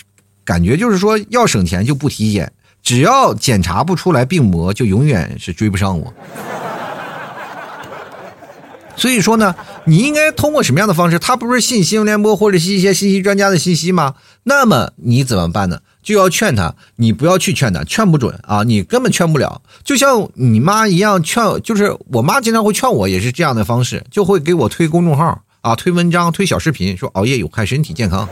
[0.47, 2.51] 感觉就是说要省钱就不体检，
[2.83, 6.11] 只要检查不出来病魔，就永远是追不上我。
[8.97, 11.19] 所以说呢，你应该通过什么样的方式？
[11.19, 14.15] 他不是信新闻联播或者是一些信息专家的信息吗？
[14.45, 15.81] 那么你怎么办呢？
[16.05, 19.63] 就要劝他，你不要去劝他，劝不准啊，你根本劝不了。
[19.83, 28.29] 就像你妈一样劝，就是我妈经常会劝我，也是这样的方式，就会给我推公众号啊，推文章，推小视频，说熬夜有害身体健康。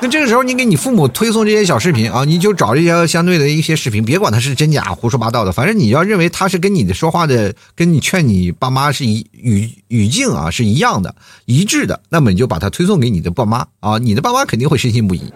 [0.00, 15.32] 那这个时候，你给你父母推送这些小视频啊，你就找这些相对的一些视频，别管它是真假，胡说八道的，反正你要认为他是跟你的说话的，跟你劝你爸妈是一语语境啊是一样的，一致的，那么你就把它推送给你的爸妈啊，你的爸妈肯定会深信不疑。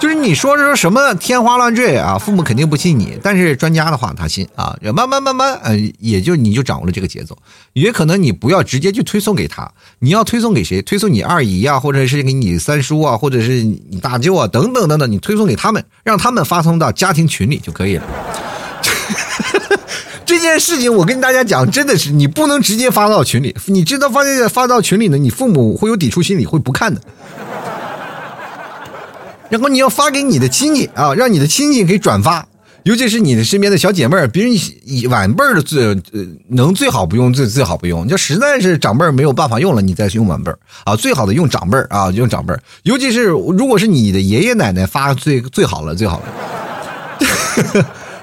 [0.00, 4.76] 就是你说说什么天花乱坠啊，父母肯定不信你，但是专家的话他信啊。
[4.94, 7.36] 慢慢慢慢，呃，也就你就掌握了这个节奏。
[7.72, 10.80] 也可能你不要直接去推送给他，你要推送给谁？
[10.82, 18.04] 推送你二姨啊，或者是给你三叔啊，或者是你大舅啊，等等等等，你推送给他们，让他们发送到家庭群里就可以了。
[20.24, 27.00] 这件事情我跟大家讲，真的是你不能直接发到群里，你知道发发到群里呢，你父母会有抵触心理，会不看的。
[29.50, 32.46] 然后你要发给你的亲戚啊，让你的亲戚给转发，
[32.82, 34.52] 尤其是你的身边的小姐妹儿，别人
[35.10, 35.96] 晚辈儿的最呃
[36.48, 40.58] 能最好不用最最好不用，就实在是长辈儿没有办法用了，你再去用晚辈儿。
[40.84, 46.24] 啊，最好的用长辈儿啊，用长辈儿，尤其是如果是你的爷爷奶奶发最最好了，最好了。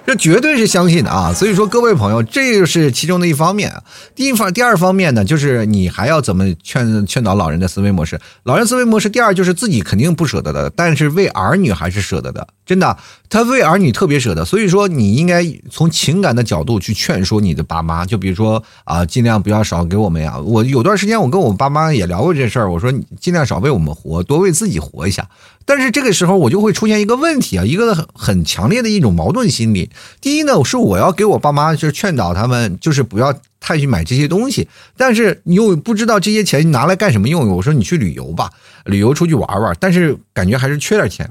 [0.06, 1.34] 这绝对是相信的啊！
[1.34, 3.74] 所以说，各位朋友，这就是其中的一方面。
[4.13, 8.20] 第一方，第二方面呢，就是你还要怎么劝劝导老人的思维模式？
[8.44, 12.48] 老人思维模式，第二就是自己肯定不舍得的，但是为儿女还是舍得的。
[12.68, 12.98] 真的，
[13.30, 14.46] 他为儿女特别舍得。
[14.46, 18.06] 所以说，你应该从情感的角度去劝说你的爸妈。
[18.06, 20.38] 就比如说啊，尽量不要少给我们呀。
[20.38, 22.72] 我有段时间，我跟我爸妈也聊过这事儿。
[22.72, 25.28] 我说，尽量少为我们活，多为自己活一下。
[25.67, 29.89] 但是这个时候我就会出现一个问题啊，一个很很强烈的一种矛盾心理。
[30.21, 34.67] 第一呢，是我要给我爸妈就是劝导他们，就是不要太去买这些东西。
[34.95, 37.49] 但是你又不知道这些钱拿来干什么用。
[37.49, 38.51] 我说你去旅游吧，
[38.86, 39.75] 旅游出去玩玩。
[39.80, 41.30] 但是感觉还是缺点钱。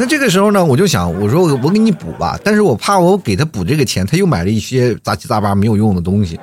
[0.00, 6.38] 那这个时候呢，我就想，我说我我给你补吧，但是我怕我给他补这个钱，他又买了一些杂七杂八没有用的东西。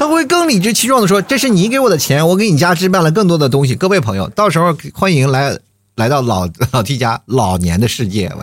[0.00, 5.58] 他会更理直气壮的说：“这是你给我的钱，我给你家置办了更多的东西。”各位朋友，到时候欢迎来
[5.96, 8.32] 来到老老 T 家老年的世界。
[8.34, 8.42] 我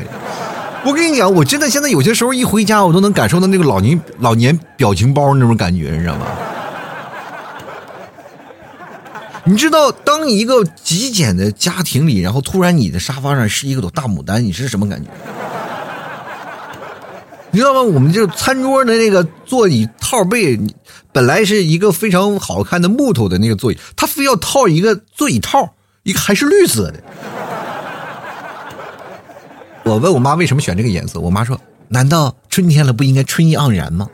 [0.85, 6.27] 我跟你讲，我真的现在有些时候一回家，我都能感受到那个老年老年表情包那种感觉，你知道吗？
[9.43, 15.09] 你知道，当一个极简的家庭里，然后突然你的沙发上是一个朵大牡丹，你是什么感觉？
[17.49, 17.81] 你知道吗？
[17.81, 20.55] 我们这餐桌的那个座椅套背。
[21.17, 27.03] 本来是一个非常好看的木头的那个座椅，他非要套一个座椅套，一个还是绿色的。
[29.83, 34.07] 我问我妈为什么选这个颜色，我妈说：“难道春天了不应该春意盎然吗？”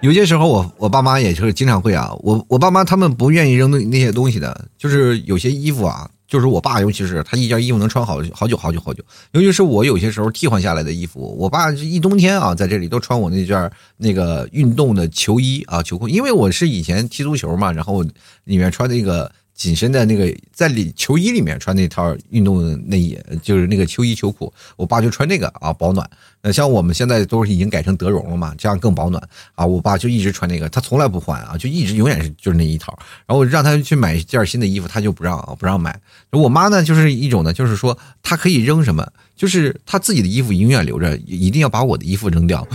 [0.00, 18.02] 有些时候我我爸妈也是经常会啊，我我爸妈他们不愿意扔那那些东西的，就是有些衣服啊，就是我爸尤其是他一件衣服能穿好好久好久好久，尤其是我有些时候替换下来的衣服，我爸一冬天啊在这里都穿我那件那个运动的球衣啊球裤，因为我是以前踢足球嘛，然后
[18.44, 19.30] 里面穿那个。
[19.62, 26.04] 紧身的那个在里球衣里面穿那套运动内衣，就是那个秋衣秋裤，我爸就穿这个啊保暖。
[26.42, 29.22] 那像我们现在都是已经改成德绒了嘛，这样更保暖
[29.54, 29.64] 啊。
[29.64, 32.98] 我爸就一直穿那个，他从来不换啊，就一直永远是就是那一套。
[33.24, 35.96] 然后让他去买一件新的衣服，他就不让啊，不让买。
[36.30, 42.66] 我妈呢就是一种呢，就是说她可以扔什么，就是她自己的衣服永远留着，一定要把我的衣服扔掉。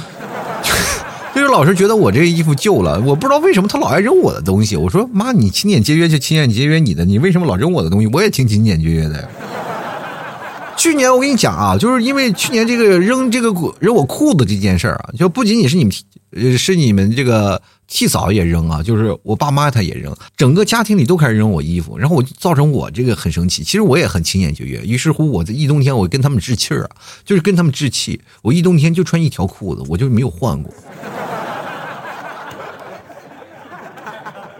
[1.47, 4.75] 老是觉得我这个衣服旧了，我不知道为什么他老爱扔我的东西。
[4.75, 8.07] 我说妈，你勤俭节约就勤俭节约你的，你为什么老扔我的东西？
[8.13, 9.29] 我也挺勤俭节约的。
[10.77, 23.63] 去年我跟你讲啊，就是因为去年这个扔这个扔我裤子这件事儿啊，就不仅仅是你们，是你们这个替嫂也扔啊，就是我爸妈他也扔，整个家庭里都开始扔我衣服，然后我造成我这个很生气。
[23.63, 26.89] 其实我也很勤俭节约，于是乎我在一冬天我跟他们置气儿啊，
[27.25, 30.71] 就是跟他们置气，我一冬天就穿一条裤子，我就没有换过。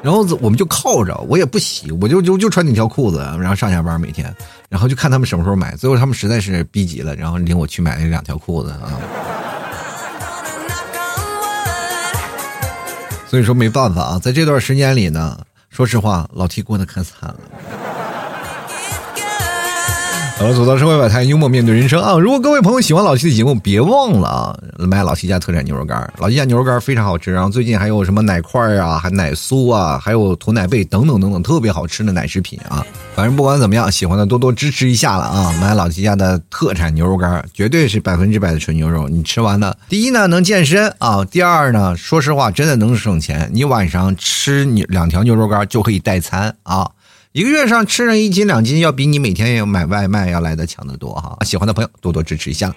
[0.04, 4.34] 然后我们就靠着，我也不洗，我就就就穿那条裤子，然后上下班每天，
[4.70, 5.76] 然后就看他们什么时候买。
[5.76, 8.94] 最后他们实在是逼急了，然后领我去买那两条裤子啊。
[13.28, 15.38] 所以说没办法啊，在这段时间里呢，
[15.70, 17.40] 说实话，老 T 过得可惨了。
[20.40, 22.14] 好了，走到社会百态，幽默面对人生啊！
[22.16, 26.14] 如果各位朋友喜欢老七的节目，别忘了啊，买老七家特产牛肉干。
[26.20, 32.86] 老七家牛肉干非常好吃，然后最近还有什么奶块啊，还奶酥啊，还有驼奶贝等等等等，特别好吃的奶食品啊！
[33.16, 35.52] 反正不管怎么样，喜欢的多多支持一下了啊！
[35.60, 39.10] 买老七家的特产牛肉干，绝对是百分之百的纯牛肉。
[39.10, 43.50] 你吃完了，第一呢能健身啊，第二呢，说实话真的能省钱。
[43.52, 46.88] 你晚上吃你两条牛肉干就可以代餐啊。
[47.38, 51.38] 一个月上吃上一斤两斤，要比你每天要买外卖要来的强得多哈！
[51.46, 52.74] 喜欢的朋友多多支持一下。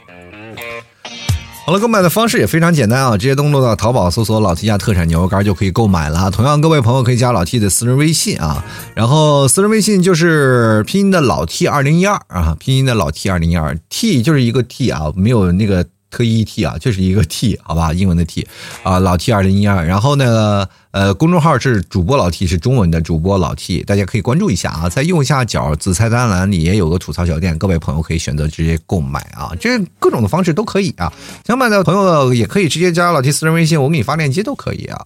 [1.64, 6.31] 好了，购买的方式也非常简单啊，直接登录到淘宝搜索“老 T 家特产牛肉干”就可以购买了。
[6.31, 8.62] 同样，各位朋友可以加老 T 的私人微信啊，
[8.94, 18.46] 然后私人微信就是拼音的老 T 二零一二啊，拼音的老 T 二零一二，T 就是一个 T 啊，没有那个特意 T 啊，就是一个 T 好吧，英文的 T
[18.83, 20.68] 啊，老 T 二零一二，然后呢。
[20.92, 24.88] 呃，公众号是主播老 T，是中文的主播老 T，大家可以关注一下啊。
[24.88, 31.12] 在右下角子菜单栏里也有个吐槽小店，各位朋友可以选择直接购买啊，这各种的方式都可以啊。
[31.46, 35.00] 想买的朋友也可以直接加老 T 私人微信，我给你发链接都可以啊。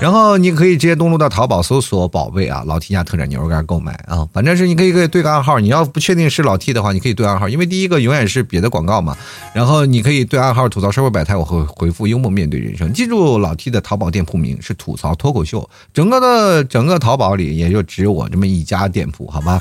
[0.00, 4.26] 然后你可以直接登录到淘宝搜索“宝贝”啊，老 T 家特产牛肉干购买啊。
[4.32, 9.16] 反正是你可以可以对个暗号，你要不确定是老 T 的话，你可以对暗号，因为第一个永远是别的广告嘛。
[9.54, 12.92] 然后你可以对暗号吐槽社会百态，我会回复幽默面对人生。
[12.92, 16.08] 记住老 T 的淘宝店铺名是吐槽脱脱口秀，整。
[16.08, 19.60] 个的整个淘宝里也就只有我这么一家店铺，好吧，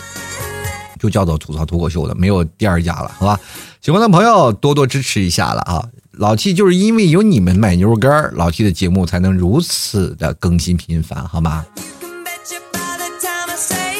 [0.98, 3.38] 就叫做吐槽脱口秀的，没有第二家了，好吧。
[3.82, 5.84] 喜欢的朋友多多支持一下了啊！
[6.14, 11.66] 老 T 就是因为有你们买牛肉干，老 T 的节目才能如此的更新频繁，好吗？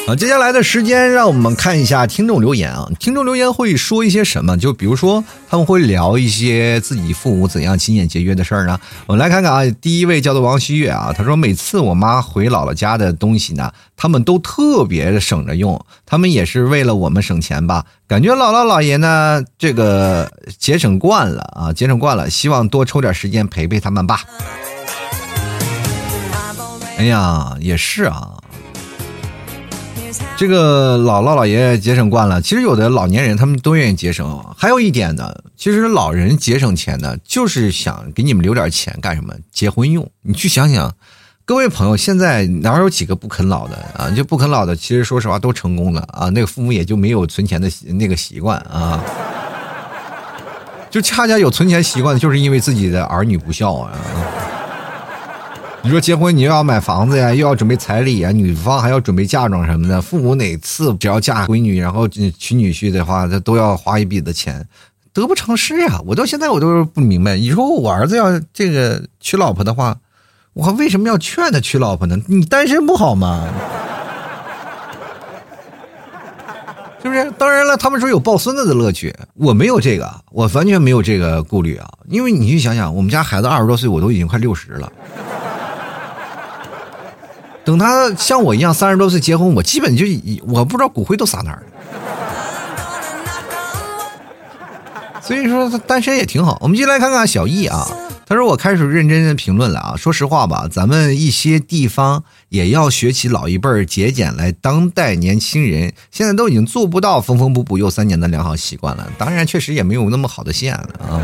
[0.08, 2.88] 啊，接下来的时间，让我们看一下听众留言啊。
[2.98, 4.56] 听众留言会说一些什么？
[4.56, 8.80] 就比如说，他们会聊一些自己父母怎样勤俭节约的事儿呢？
[9.04, 9.70] 我们来看看啊。
[9.82, 17.84] 第一位叫做王希月啊，他说每次我妈回姥姥家的东西呢，他们都特别省着用，他们也是为了我们省钱吧？
[18.06, 24.22] 感觉姥姥姥爷呢，这个节省惯了啊，节省惯了，希望多抽点时间陪陪他们吧。
[26.96, 28.37] 哎呀，也是啊。
[30.36, 34.44] 这个姥姥姥爷节省惯了，其实有的老年人他们都愿意节省。
[34.56, 39.34] 还有一点呢，其实老人节省钱呢，就是想给你们留点钱干什么？
[39.50, 40.08] 结婚用。
[40.22, 40.94] 你去想想，
[41.44, 44.08] 各位朋友，现在哪有几个不啃老的啊？
[44.10, 46.28] 就不啃老的，其实说实话都成功了啊。
[46.28, 49.02] 那个父母也就没有存钱的那个习惯啊，
[50.88, 53.90] 就恰恰有存钱习惯，就是因为自己的儿女不孝啊。
[55.82, 60.02] 你说结婚你又要买房子呀，又要准备彩礼啊，女方还要准备嫁妆什么的。
[60.02, 64.66] 父母哪次只要嫁闺女，然后娶女婿的话，他都要花一笔的钱，
[65.12, 66.00] 得不偿失呀！
[66.04, 67.36] 我到现在我都不明白。
[67.36, 69.96] 你说我儿子要这个娶老婆的话，
[70.52, 72.18] 我为什么要劝他娶老婆呢？
[72.26, 73.48] 你单身不好吗？
[77.00, 77.30] 是不是？
[77.38, 81.88] 当然了，他们说有抱孙子的乐趣，我没有这个，我完全没有这个顾虑啊。
[82.08, 84.92] 因为你去想想，我们家孩子二十多岁，我都已经快六十了。
[87.68, 90.06] 等他像我一样三十多岁结婚，我基本就
[90.46, 91.62] 我不知道骨灰都撒哪儿了。
[95.20, 96.56] 所以说他单身也挺好。
[96.62, 97.86] 我们进来看看小易啊，
[98.24, 99.94] 他说：“我开始认真的评论了啊！
[99.98, 104.50] 说实话吧，咱们一些地方也要学起老一辈儿节俭来。
[104.50, 111.20] 当代年轻人现在都已经做不到缝缝补补又三年的良好习惯了，当然确实也没有那么好的线了啊。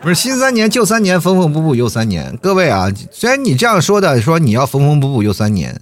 [0.00, 2.36] 不是新三年旧三年，缝缝补补又三年。
[2.36, 5.80] 各位啊，虽然你这样说的，说你要缝缝补补又三年，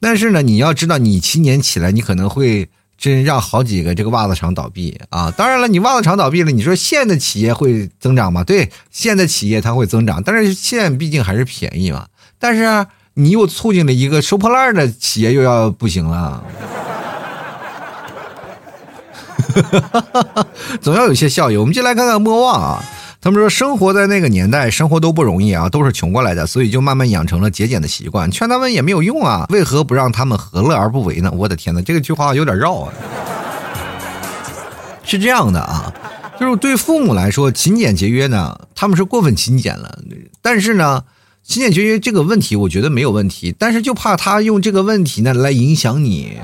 [0.00, 5.30] 但是呢，你要知道，你七年起来，你可能会。”真让好几个这个袜子厂倒闭啊！
[5.36, 8.42] 当然了，你袜子厂倒闭了，你说县的企业会增长吗？
[8.42, 12.06] 对，县的企业它会增长，但是县毕竟还是便宜嘛。
[12.38, 16.42] 但是你又促进了一个收破烂的企业又要不行了，
[20.80, 21.56] 总要有些效益。
[21.58, 22.82] 我们就来看看莫忘啊。
[23.20, 28.30] 他们说，生活在那个年代，生活都不容易啊，都是穷过来的，所以就慢慢养成了节俭的习惯。
[28.30, 31.32] 劝他们也没有用啊，为何不让他们何乐而不为呢？
[31.34, 32.92] 我的天哪，这个句话有点绕啊。
[35.02, 35.92] 是这样的啊，
[36.38, 39.98] 就是对父母来说，勤俭节约呢，他们是过分勤俭了。
[40.42, 41.02] 但是呢，
[41.42, 46.38] 勤俭节约这个问题，我觉得没有问题，但是就怕他用这个问题呢来影响你。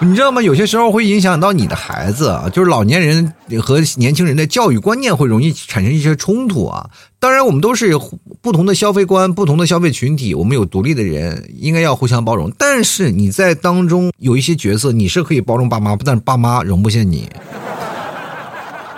[0.00, 0.40] 你知道吗？
[0.40, 6.88] 有些时候会影响到你的孩子，就是老年人和年轻人的教育观念会容易产生一些冲突啊。
[7.18, 7.98] 当然，我们都是
[8.40, 12.52] 不同的消费观、不同的消费群体，我们有独立的人，应该要互相包容。
[12.56, 17.28] 但是你在当中有一些角色，你是可以包容爸妈，但是爸妈容不下你，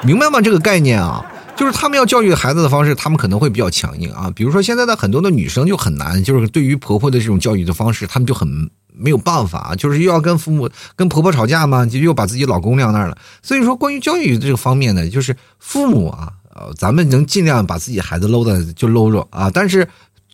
[0.05, 0.43] 明白吗？
[0.43, 1.25] 这个概念啊，
[1.61, 4.33] 就是他们要教育孩子的方式，他们可能会比较强硬啊。
[4.35, 8.71] 比如说现在的很多的女生就很难，就是对于婆婆的这种教育的方式，他们就很。
[8.93, 13.17] 没有办法，就是又要跟父母、跟婆婆吵架嘛，就又把自己老公晾那儿了。
[13.41, 19.89] 所以说，关于教育这个方面呢，就是父母啊，呃，咱们能尽量把自己孩子搂的就搂着啊，但是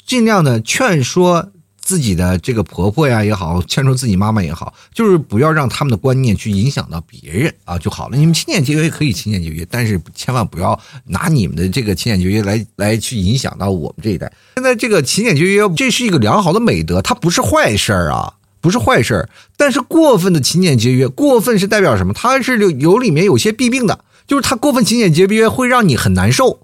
[0.04, 1.48] 尽量的劝说
[1.86, 8.16] 自己的这个婆婆呀也好，劝说自己妈妈也好，就是不要让他们的观念去影响到别人啊就好了。
[8.16, 14.32] 你们勤俭节约可以勤俭节约，但是千万不要拿你们的这个勤俭节约来来去影响到我们这一代。
[14.56, 18.34] 现在这个勤俭节约，这是一个良好的美德，它不是坏事儿啊。
[18.58, 22.12] 不是坏事儿但是过分的勤俭节约，过分是代表什么？
[22.12, 26.58] 它是有有里面有些弊病的，就是它过分勤俭节约会让你很难受，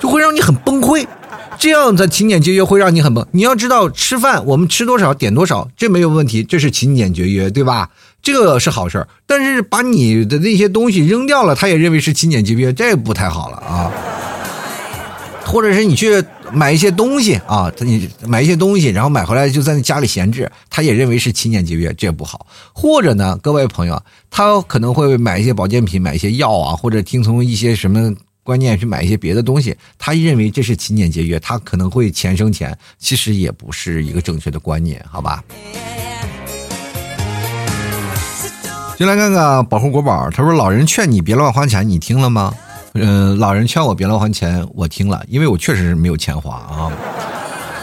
[0.00, 1.06] 就会让你很崩溃。
[1.58, 3.26] 这样的勤俭节约会让你很崩。
[3.32, 7.90] 你要知道，吃饭我们吃多少点多少，这没有问题，这是勤俭节约，对吧？
[8.22, 13.92] 这个是好事但是把你的那些东西扔掉了，他也认为是勤俭节约，这不太好了啊。
[15.44, 16.24] 或者是你去。
[16.50, 22.46] 买一些东西啊，你买一些东西，然后买回来就在家里闲置，他也认为是勤俭节约，这也不好。
[22.72, 28.14] 或者呢，各位朋友，他可能会买一些保健品，买一些药啊，或者听从一些什么
[28.48, 35.44] 观念去买一些别的东西，他认为这是勤俭节约，他可能会钱生钱，其实也不是一个正确的观念，好吧？
[38.96, 42.54] 进来看看保护国宝，他说：“老人劝你别乱花钱，你听了吗？”
[42.96, 46.90] 嗯，老人劝我别乱花钱，我听了，因为我确实是没有钱花啊。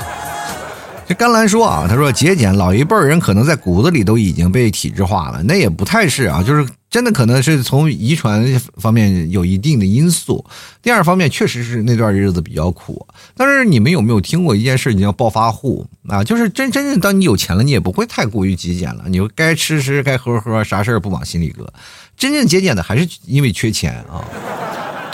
[1.08, 10.46] 这甘蓝说啊，他说节俭，老一辈人可能在骨子里都已经被体制化了，那也不太是啊，就是真的可能是从遗传方面有一定的因素。
[10.82, 13.06] 第二方面，确实是那段日子比较苦。
[13.36, 16.24] 但是你们有没有听过一件事，叫暴发户啊？
[16.24, 21.68] 就是真真正当你有钱了，你也不会太过于节俭了，你该吃吃，该喝喝，啥事儿不往心里搁。
[22.16, 24.24] 真正节俭的还是因为缺钱啊。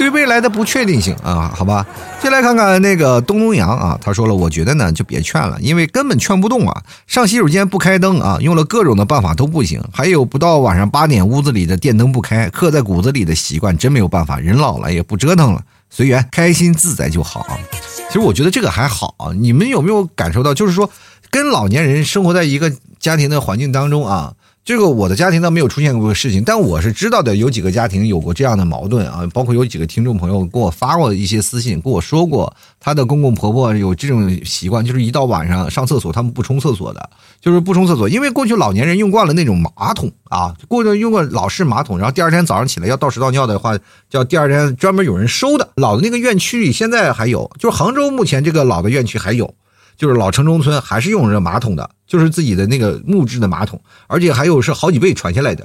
[0.01, 1.85] 对未来的不确定性啊，好吧，
[2.19, 6.81] 先来看看那个东东阳啊，他说了，我觉得呢就别劝了，因为根本劝不动啊。
[7.05, 9.79] 上洗手间不开灯啊，用了各种的办法都不行。
[9.93, 14.39] 还有不到晚上八点屋子里的电灯不开，刻在骨子里的习惯真没有办法。
[14.39, 17.59] 人老了也不折腾了，随缘开心自在就好啊。
[18.07, 20.89] 其实我觉得这个还好啊，你们有没有感受到，就是说
[21.29, 24.33] 跟老年人生活在一个家庭的环境当中啊？
[24.63, 37.09] 这个我的家庭倒没有出现过事情，但我是知道的，有几个家庭有过这样的矛盾啊，包括有几个听众朋友给我发过一些私信，跟我说过，他的公公婆婆有这种习惯，就是一到晚上上厕所，他们不冲厕所的，
[37.41, 43.75] 就是不冲厕所，因为过去老年人用惯了那种马桶啊，过去用过老式马桶，然后第二天早上起来要倒屎倒尿的话，
[44.11, 45.67] 叫第二天专门有人收的。
[45.77, 49.55] 老的那个院区里现在还有，就是杭州目前这个老的院区还有。
[50.01, 55.63] 就是老城中村还是用着马桶的，就是自己的那个木质的马桶，而且还有是好几辈传下来的。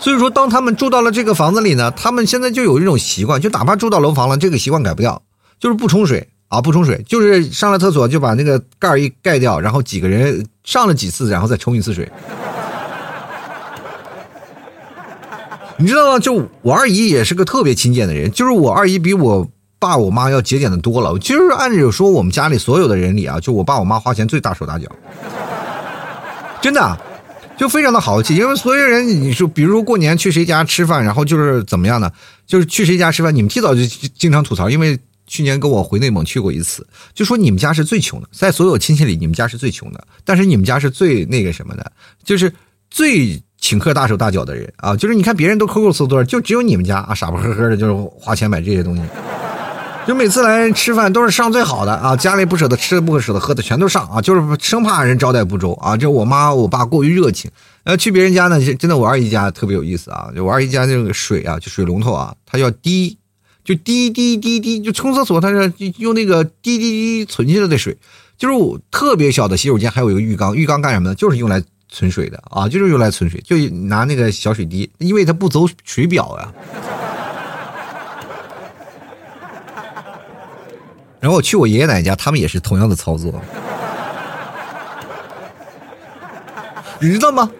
[0.00, 5.22] 所以说，当他们住到了这个房子里呢，他们现在就有一种习惯，就哪怕住到楼房了，这个习惯改不掉，
[5.60, 12.10] 就是不冲水啊，不冲水，就是上了厕所就把那个盖儿一盖掉，然后几个人上了几次，然后再冲一次水。
[15.78, 16.18] 你知道吗？
[16.18, 19.46] 就我二姨也是个特别勤俭的人，就是我二姨比我。
[19.78, 24.86] 爸我妈要节俭的多了，其实按理说我们家里所有的人里啊，就我爸我妈花钱最大手大脚，
[26.62, 26.98] 真的，
[27.58, 28.34] 就非常的豪气。
[28.36, 32.10] 因为所有人，你说，比如说过年去谁家吃饭，然后就是怎么样呢？
[32.46, 33.84] 就是去谁家吃饭，你们提早就
[34.16, 41.92] 经常吐槽，因为去年跟我回内蒙去过一次，就说你们家是最穷的，在所有亲戚里，你们家是最穷的，但是你们家是最那个什么的，
[42.24, 42.52] 就是
[42.90, 44.96] 最请客大手大脚的人啊！
[44.96, 49.02] 就是你看别人都抠抠搜搜，就只有你们家啊傻不呵呵的，就是花钱买这些东西。
[50.06, 55.96] 就每次来吃饭都是上最好的啊，家里不舍得吃的、不舍得喝的全都上啊，就是生怕人招待不周啊。
[55.96, 57.50] 就我妈我爸过于热情，
[57.82, 60.30] 呃，去别人家呢，真的我二姨家特别有意思啊。
[60.32, 63.18] 就我二姨家那个水啊，就水龙头啊，它要滴，
[63.64, 67.98] 就滴滴滴滴，就冲厕所它是用那个滴滴滴存下来的水，
[68.38, 71.14] 就是特别小的洗手间还有一个浴缸，浴缸干什么呢？
[71.16, 73.56] 就是用来存水的啊，就是用来存水，就
[73.88, 76.54] 拿那个小水滴，因为它不走水表啊。
[81.20, 83.32] 然后我去我爷爷奶奶家，他们也是同样的操作，
[87.00, 87.50] 你知道吗？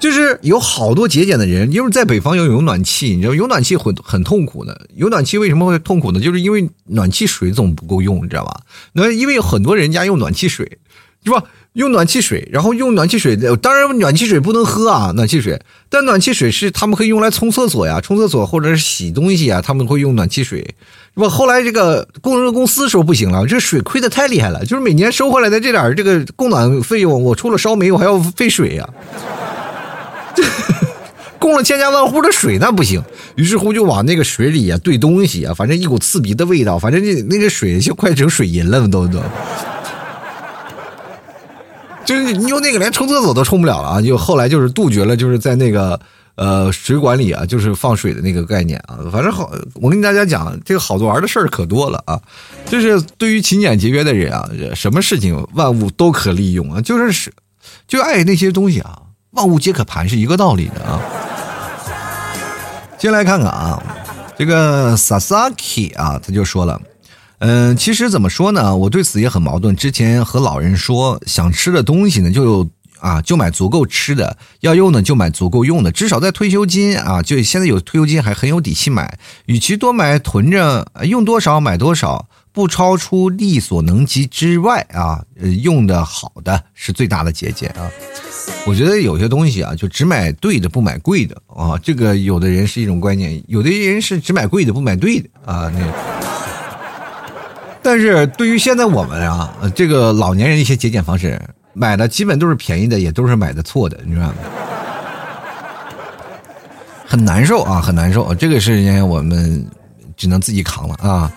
[0.00, 4.86] 就是有好多节俭的人，因为在北方要有暖气，你知道有暖气很很痛苦的。
[4.96, 6.20] 有暖气为什么会痛苦呢？
[6.20, 8.60] 就是因为暖气水总不够用，你知道吧？
[8.92, 10.78] 那因为有很多人家用暖气水，
[11.24, 11.42] 是吧？
[11.74, 15.60] 用暖气水，然后用暖气水，当然暖气水不能喝啊，暖气水。
[15.88, 20.60] 但暖气水是他们可以用来冲厕所呀，冲厕所或者是洗东西啊，他们会用暖气水，
[21.14, 21.28] 是吧？
[21.28, 28.88] 后来这个供热公司说不行了，这水亏的太厉害了，就是每年收回来的这点这个供暖费用，我除了烧煤，我还要费水呀。
[31.40, 33.02] 供了千家万户的水那不行，
[33.34, 39.18] 于是乎就往那个水里啊兑东西啊，反正一股刺鼻的味道，反正那那个水就快成水银了都都。
[42.04, 44.02] 就是你用那个连冲厕所都冲不了了啊！
[44.02, 45.98] 就后来就是杜绝了，就是在那个
[46.36, 48.98] 呃水管里啊，就是放水的那个概念啊。
[49.10, 52.20] 反正好，我跟大家讲，这个好玩的事儿可多了啊。
[52.66, 56.80] 就是对于勤俭节约的人啊，什么事情万物都可利用啊。
[56.80, 57.32] 就是是，
[57.88, 58.98] 就爱那些东西啊，
[59.30, 61.00] 万物皆可盘是一个道理的啊。
[62.98, 63.82] 先来看看啊，
[64.38, 66.80] 这个 Sasaki 啊，他就说了。
[67.46, 68.74] 嗯，其实怎么说呢？
[68.74, 69.76] 我对此也很矛盾。
[69.76, 72.66] 之前和老人说，想吃的东西呢，就
[73.00, 75.92] 啊就买足够吃的；要用呢，就买足够用的。
[75.92, 79.18] 至少在退休金啊，就现在有退休金还很有底气买。
[79.44, 85.22] 与其多买囤着，用多少买多少，不超出力所能及之外啊，
[85.62, 87.84] 用的好的是最大的节俭啊。
[88.66, 91.76] 我觉得有些东西啊，就只买对的，不买贵的啊。
[91.82, 95.70] 这个有的人是一种观念，有的人是只买贵的，不买对的啊。
[95.74, 96.33] 那。
[97.84, 101.38] 但是对于现在我们啊，这个老年人一些节俭方式，
[101.74, 104.34] 买的基本都是便宜的，也都是买的错的，你知道吗？
[107.06, 108.34] 很难受啊，很难受。
[108.34, 109.64] 这个事情我们
[110.16, 111.30] 只能自己扛了啊。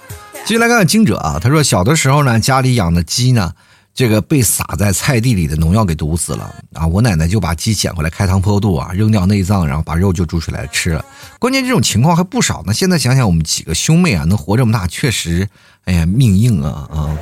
[0.45, 3.52] 继续来看看惊者啊，他说小的时候呢，家里养的鸡呢。
[3.98, 6.86] 这个被撒在菜地里的农药给毒死了啊！
[6.86, 11.04] 我奶奶就把鸡捡回来开膛破肚啊，扔掉内脏，然后把肉就煮出来吃了。
[11.39, 12.72] 关键这种情况还不少呢。
[12.72, 15.50] 现在想想，我们几个兄妹啊，能活这么大，确实，
[15.86, 17.18] 哎呀，命硬啊啊！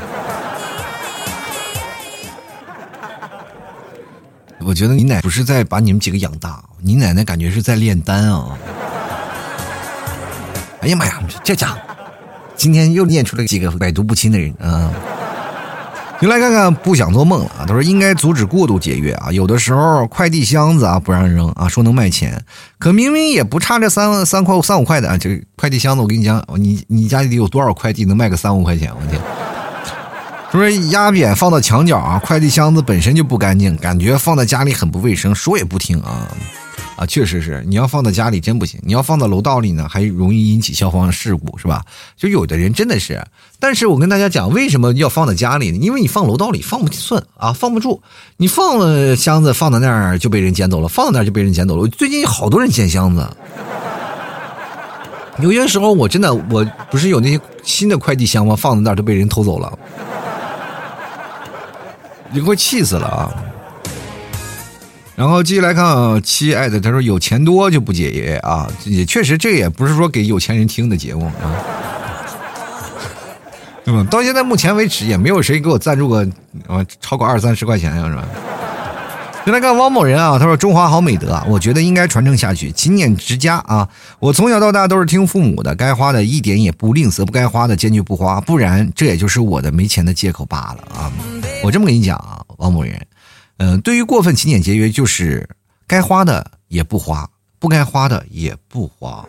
[4.59, 8.57] 我觉得你奶不是在把你们几个养大，你奶奶感觉是在炼丹啊！
[10.82, 11.80] 哎呀妈呀，这家伙
[12.57, 14.91] 今天又练出了几个百毒不侵的人啊！
[16.22, 17.66] 你来看看，不想做梦了啊！
[17.68, 19.32] 他说应该阻止过度节约啊。
[19.32, 22.41] 有的时候快递箱子啊不让扔啊，说能卖钱，
[22.80, 25.18] 可明明也不差这三三块三五块的啊。
[25.18, 28.91] 这个快递箱子，我跟你讲，你你家里有多少快递能卖个三五块钱？
[28.95, 29.22] 我天！
[30.51, 36.28] 说压扁放到墙角啊，快递箱子本身就不干净，感觉放在家里很不卫生，说也不听啊。
[36.95, 41.84] 啊，确实是，你要放在家里真不行，你要放在楼道里呢，还容易引起消防事故，是吧？
[42.15, 43.21] 就有的人真的是，
[43.59, 45.78] 但是我跟大家讲，为什么要放在家里呢？
[45.78, 48.01] 因为你放楼道里放不顺啊，放不住。
[48.38, 51.88] 你放了箱子放在那儿就被人捡走了，放在那儿就被人捡走了。
[51.89, 53.28] 最近好多人捡箱子，
[55.39, 58.55] 有些时候我真的，我不是有那些新的快递箱吗？
[58.55, 59.78] 放在那儿都被人偷走了，
[62.32, 63.34] 你快气死了啊！
[65.16, 71.55] 然后继续来看啊，亲爱的，他说有钱多就不解约啊，也确实，这也不是说给有钱人听的节目啊，
[73.86, 74.05] 对吧？
[74.11, 76.20] 到现在目前为止也没有谁给我赞助过
[76.68, 78.28] 啊，超过二三十块钱呀，是吧？
[79.45, 83.88] 再来看汪某人啊，他说中华好美德啊，我觉得应该传承下去，勤俭持家啊。
[84.20, 91.11] 我从小到大都是听父母的，该花的一点也不吝啬，不该花的坚决不花，不然这也就是我的没钱的借口罢了啊。
[91.63, 92.99] 我这么跟你讲啊，汪某人。
[93.58, 95.47] 嗯，对于过分勤俭节约，就是
[95.88, 97.30] 该花的也不花，
[97.60, 99.26] 不该花的也不花。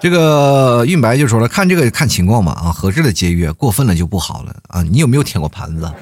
[0.00, 4.82] 这个运白就说了，看这个看情况嘛啊，合适的节约，过分了就不好了啊。
[4.82, 5.92] 你有没有舔过盘子？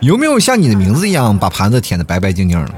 [0.00, 2.74] 有没有像你的名字一样把盘子舔得白白净净的？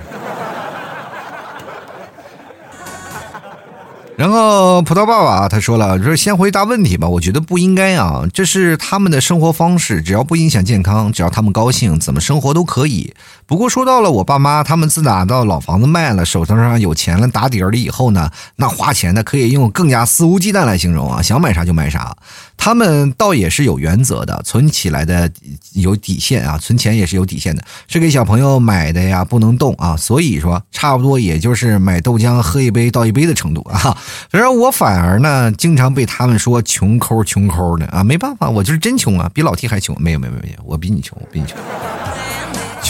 [4.17, 13.13] 然后葡萄爸爸啊他说了，说先回答问题吧，我觉得不应该啊，这是他们的生活方式，只要不影响健康，只要他们高兴，怎么生活都可以。
[13.47, 22.17] 不过说到了我爸妈，他们自打到老房子卖了，手头上有钱了打底儿了以后呢，那花钱呢可以用更加肆无忌惮来形容啊，想买啥就买啥。
[22.57, 25.31] 他们倒也是有原则的，存起来的
[25.75, 29.97] 有底线啊，存钱也是有底线的，是给小朋友买的呀，不能动啊。
[29.97, 33.97] 所以说，差不多也就是买豆浆喝一杯倒一杯的程度啊。
[34.31, 39.95] 而我反而呢，经常被他们说穷抠穷抠的啊，没办法，我就是真穷啊，比老 T 还穷。
[40.01, 41.57] 没有没有没有，我比你穷，我比你穷。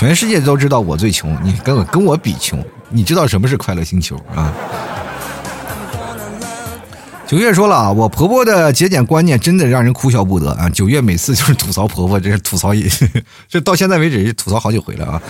[0.04, 4.52] 全世界都知道我最穷，你跟我跟我比穷，你知道什么是快乐星球啊？
[7.26, 10.68] 九月说了啊，我婆婆的节俭观念真的让人哭笑不得啊。
[10.68, 12.86] 九月每次就是吐槽婆婆，这是吐槽也，
[13.48, 15.22] 这到现在为止吐槽好几回了啊。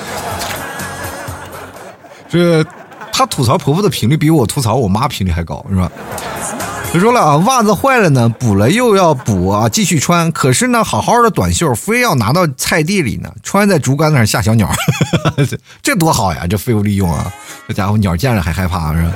[2.29, 2.65] 这
[3.13, 5.89] 她吐槽婆婆的频率比我吐槽我妈频率还高，是吧？
[6.95, 10.31] 他说了啊，袜子坏了呢，补了又要补啊，继续穿。
[10.31, 14.71] 可是呢，好好的短袖非要拿到菜地里呢，穿在竹竿那儿吓小鸟，
[15.83, 16.47] 这多好呀！
[16.49, 17.33] 这废物利用啊，
[17.67, 19.13] 这家伙鸟见了还害怕是吧？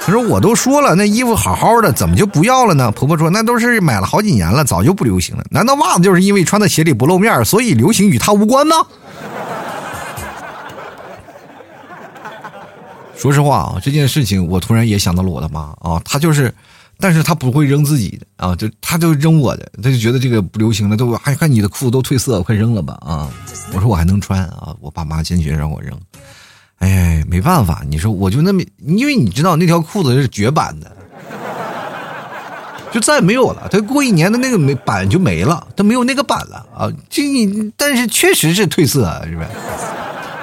[0.00, 2.90] 他说我都说了，那衣服好好的，怎么就不要了呢？
[2.92, 5.44] 婆婆说那都是买了好几年了，早就不流行了。
[5.50, 8.76] 难道袜子就是因为穿在鞋里不露面，所以流行与它无关吗？
[13.18, 16.54] 说实话啊，这件事情我突然也想到了我的妈啊，她就是。
[17.00, 23.30] 但是他不会扔自己的啊，就他就扔我的，他就觉得这个不流行了，都还看你的裤子都褪色，快扔了吧啊！
[23.72, 25.98] 我说我还能穿啊，我爸妈坚决让我扔，
[26.78, 30.96] 哎，没办法，你说我就那么，因为你知道那条裤子是绝版的，
[32.92, 39.48] 就再也没有了，它过一年的那个没版就没了，它没有那个版了啊，这你但是确实是褪色，是不是？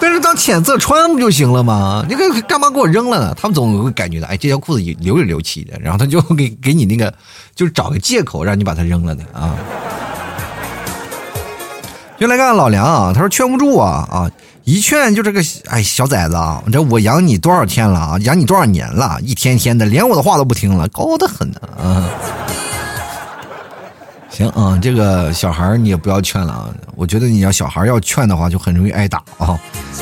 [0.07, 2.05] 但是当浅色穿不就行了吗？
[2.07, 3.35] 你干干嘛给我扔了呢？
[3.37, 7.13] 他们总会感觉到，哎，这条裤子留里留气的，然后他就给给你那个，
[7.53, 9.53] 就是找个借口让你把它扔了的啊。
[12.17, 14.31] 就来看老梁啊，他说劝不住啊啊，
[14.63, 22.09] 一劝就这个，哎，小崽子啊，这我养你多少天了啊，养你多少年了，一天天的连我的话都不听了，高的很呢啊。
[24.37, 26.69] 行啊，这个小孩你也不要劝了啊！
[26.95, 29.59] 我觉得你要小孩要劝的话，就很容易挨打啊。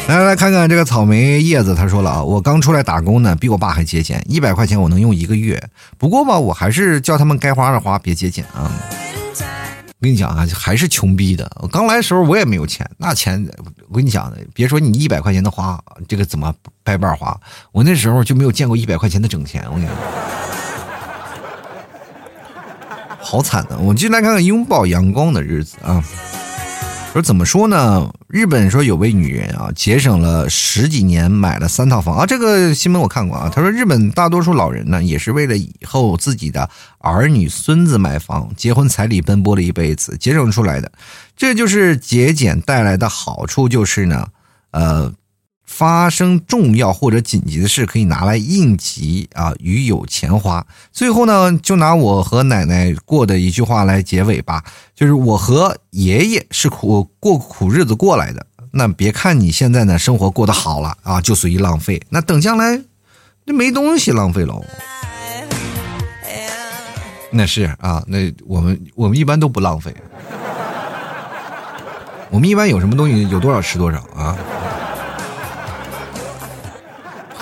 [0.10, 5.62] 来来看看这个草莓叶子，他说了啊，我刚出来打工呢，比我爸还节俭，一百块钱我能用一个月。
[5.98, 8.70] 不过吧，我还是叫他们该花的花，别节俭啊。
[9.88, 11.50] 我跟你讲啊，还是穷逼的。
[11.62, 13.42] 我刚来的时候我也没有钱，那钱
[13.88, 17.40] 我跟你讲，别说你一百块钱的花，这个怎么掰半花？
[17.72, 19.96] 我那时候就没有见过一百块钱的整钱，我跟你讲。
[23.26, 23.76] 好惨的！
[23.80, 26.04] 我们继续来看看拥抱阳光的日子啊。
[27.12, 28.08] 说怎么说呢？
[28.28, 32.26] 日本说有位女人啊，节省了十几年买了三套房啊。
[32.26, 33.50] 这个新闻我看过啊。
[33.52, 36.70] 他说日本大多数老人呢，也是为了以后自己的
[37.00, 40.92] 儿女孙子买房、结婚彩礼奔波了一辈子，节省出来的。
[41.36, 44.28] 这就是节俭带来的好处，就是呢，
[44.70, 45.12] 呃。
[45.66, 50.66] 发生重要或者紧急的事，可以拿来应急啊，与有钱花。
[50.92, 54.64] 最后呢，就拿我和奶奶过的一句话来结尾吧，
[54.96, 58.46] 就是我和爷爷是苦过苦日子过来的。
[58.72, 62.82] 那别看你现在呢生活过得好了啊，就随意浪费，那等将来
[63.46, 64.64] 那没东西浪费喽。
[67.32, 69.94] 那是啊，那我们我们一般都不浪费，
[72.30, 74.38] 我们一般有什么东西有多少吃多少啊。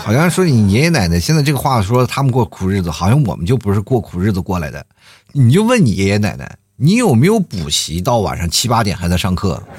[0.03, 4.85] 好像说你爷爷奶奶现在这个话说他们过苦日子，好像我们就不是过苦日子过来的。
[5.31, 9.63] 你就问你爷爷奶奶，你有没有补习到晚上七八点还在上课？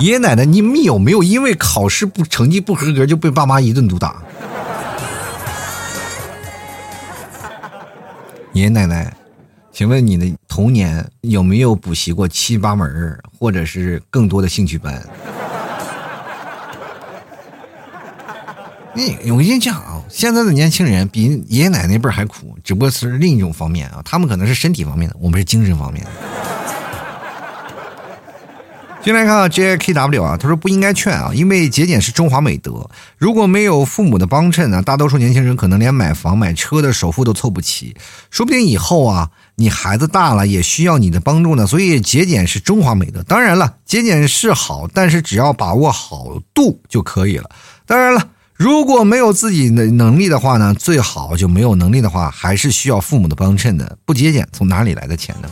[0.00, 4.22] 爷爷奶奶，你们有没有因为考试不成绩不合格就被爸妈一顿毒打？
[8.52, 9.10] 爷爷奶奶，
[9.72, 15.02] 请问你的童年有没有补习过七八门或者是更多的兴趣班？
[18.94, 24.02] 你我跟你讲啊，现在的年轻人比爷爷奶奶辈还苦，只不过是另一种方面啊。
[24.04, 26.10] 他们可能是身体方面的，我们是精神方面的。
[29.02, 32.86] 进来看啊 J K W 啊，他说不应该劝啊，因为节俭是中华美德。
[33.16, 37.96] 如果没有父母的帮衬呢，大多数年轻人可能连买房买车的首付都凑不齐，
[38.30, 41.66] 说不定以后啊，你孩子大了也需要你的帮助呢。
[41.66, 43.22] 所以节俭是中华美德。
[43.22, 47.48] 当然了，节俭是好，但是只要把握好度就可以了。
[47.86, 48.28] 当然了。
[48.54, 53.98] 如果没有自己的能力的话呢，最好就没有能力的话，还是需要父母的帮衬的。
[54.04, 55.48] 不节俭，从哪里来的钱呢？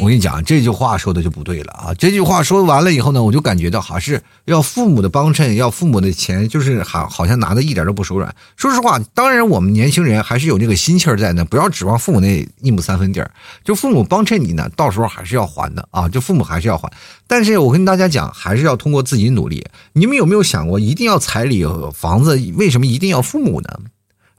[0.00, 1.94] 我跟你讲，这句话说的就不对了啊！
[1.94, 8.34] 这句话说完了以后呢，我就感觉到还是要父母的帮衬，要父母的钱，就是好好像拿的一点都不手软。
[8.56, 13.30] 说实话，当然我们年轻人还是有这个心气儿在呢，不要指望父母那一亩三分地儿。
[13.62, 16.08] 就父母帮衬你呢，到时候还是要还的啊！
[16.08, 16.90] 就父母还是要还。
[17.26, 19.66] 但是我跟大家讲，还是要通过自己努力。
[19.92, 23.68] 你们有没有想过，一定要彩礼房子，为什么一定要父母呢？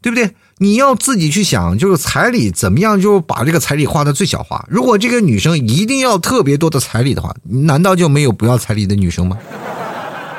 [0.01, 0.31] 对不对？
[0.57, 4.65] 你要自己去想，就是彩礼怎么样，就把这个彩礼花的最小化。
[4.69, 9.37] 如果这个女生一定要特别多的彩礼的话，难道就没有不要彩礼的女生吗？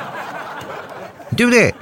[1.35, 1.73] 对不对？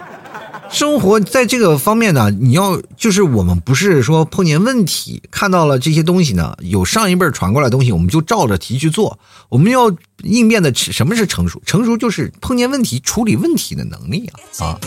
[0.72, 9.20] 生活在这个方面呢，你要就是我们不是说碰见问题看到了这些东西呢，有上一辈传过来的东西，我们就照着题去做。
[9.50, 11.62] 我们要应变的，什么是成熟？
[11.66, 14.80] 成熟就是碰见问题处理问题的能力啊啊！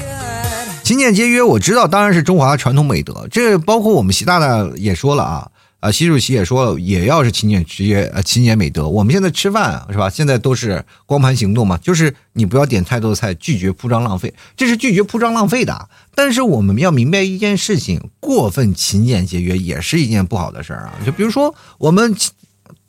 [0.85, 3.26] 勤俭节约，我知道，当然是中华传统美德。
[3.30, 8.87] 这包括我们习大大也说了啊，啊，习主席也说了，也要是勤俭节约，呃，勤俭美德。
[8.87, 10.11] 我们现在吃饭是吧？
[10.11, 15.89] 现在都是光盘行动嘛，就是你不要点太多的菜，拒绝铺张浪费，这是拒绝铺张浪费的。
[16.14, 20.93] 但是我们要明白一件事情，过分勤俭节约也是一件不好的事儿啊。
[21.07, 22.14] 就比如说，我们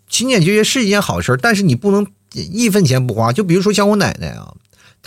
[0.09, 3.31] 勤俭节约是一件好事儿，但是你不能一分钱不花。
[3.31, 4.53] 就比如说像我奶奶啊。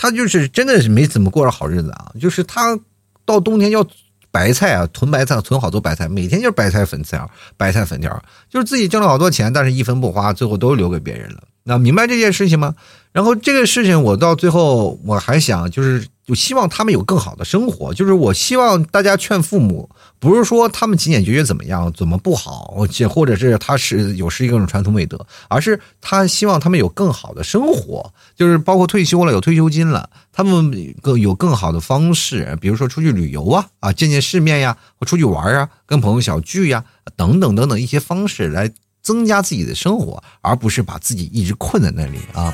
[0.00, 2.12] 他就是真的是没怎么过着好日子啊！
[2.20, 2.78] 就是他
[3.24, 3.84] 到冬天要
[4.30, 11.42] 白菜啊，囤白菜，囤好多白菜，每天就是白菜粉条，白菜粉条，就是自己挣了好多钱，但是一分不花，最后都留给别人了。
[11.64, 12.76] 那明白这件事情吗？
[13.10, 19.90] 然后这个事情我到最后我还想，就是我希望他们有更好的生活，就是我希望大家劝父母。
[20.20, 22.74] 不是说他们勤俭节约怎么样，怎么不好，
[23.08, 36.84] 或者是他是有是一种传统美德，而是他希望他们有更好的生活，就是包括退休了有退休金了，他们更有更好的方式，比如说出去旅游啊啊，见见世面呀，或出去玩啊，跟朋友小聚呀，
[37.16, 42.52] 等等等等一些方式来增加自己的生活，而不是把自己一直困在那里啊。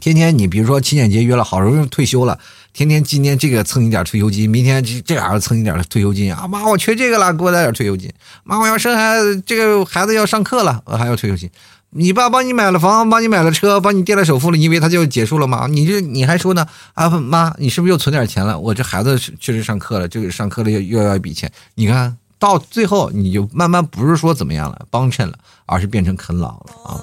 [0.00, 2.38] 天天你比如说勤俭节约了，好容易退休了。
[2.76, 6.46] 天天今天这个蹭一点退休金，明天这这俩子蹭一点退休金啊！
[6.46, 8.12] 妈，我缺这个了，给我来点退休金。
[8.44, 11.50] 妈，我要生孩子，这个孩子要上课了，我还要退休金。
[11.88, 15.66] 你爸帮你买了房，帮你买了车，帮你垫了首付了，你以为他就结束了吗？
[15.70, 16.66] 你这你还说呢？
[16.92, 18.60] 啊，妈，你是不是又存点钱了？
[18.60, 21.50] 我这孩子确实上课了，这个上课了又又要一笔钱。
[21.76, 27.00] 你看到最后，你就慢慢不是说怎么样了，帮衬了，而是变成啃老了啊！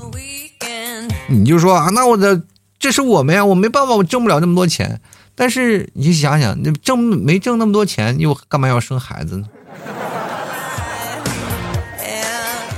[1.30, 2.44] 你就说啊，那我的
[2.78, 5.02] 这是我们呀，我没办法，我挣不了那么多钱。
[5.36, 9.46] 但是你想想，那挣没挣那么多钱，又干嘛要生孩子呢？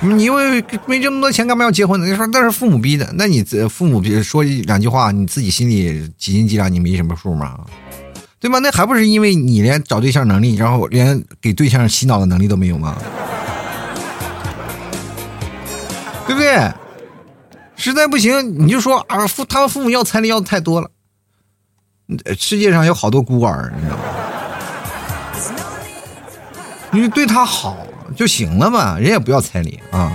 [0.01, 2.05] 你因为没挣那么多钱，干嘛要结婚呢？
[2.05, 7.59] 你说那是父母逼的，那你父母说两句话，你自己心里几斤几两，你没什么数吗？
[8.39, 8.59] 对吗？
[8.59, 12.95] 那还不是因为你连找对象能力，然后连给对象洗脑的能力都没有吗？
[16.27, 16.71] 对不对？
[17.75, 20.89] 实在不行，你就说啊，父他们父母要彩礼要的太多了。
[22.37, 24.03] 世界上有好多孤儿，你知道吗？
[26.91, 27.77] 你就对他好
[28.15, 30.11] 就行了嘛，人也不要彩礼啊。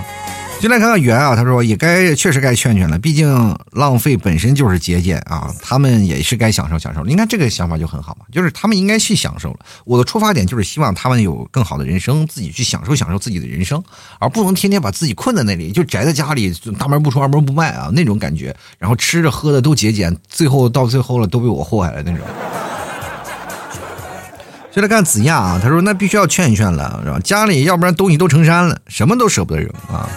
[0.61, 7.03] 进来看看圆啊，他说也该确实该劝劝了，毕竟浪费本身就是节俭啊，他们也是该享受享受。
[7.03, 9.59] 你看这个想法就很好嘛，就是他们应该去享受了。
[9.85, 13.83] 我的出发点就是希望他们有更好的人生，自己去享受享受自己的人生，
[14.19, 22.19] 而不能天天把自己困在那里，就宅在家里，大门不出二门不迈啊那种感觉，然后吃着喝的都节俭，最后到最后了都被我祸害了那种。
[24.71, 27.19] 就来看子亚啊，他说那必须要劝一劝了，是吧？
[27.21, 30.07] 家里要不然东西都成山了，什么都舍不得扔啊。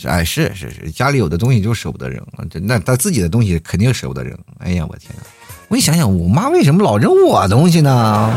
[0.00, 2.24] 是哎，是是是，家里有的东西就舍不得扔，
[2.62, 4.38] 那他自己的东西肯定舍不得扔。
[4.58, 5.10] 哎呀，我天！
[5.68, 8.32] 我一想想，我妈为什么老扔我东西呢？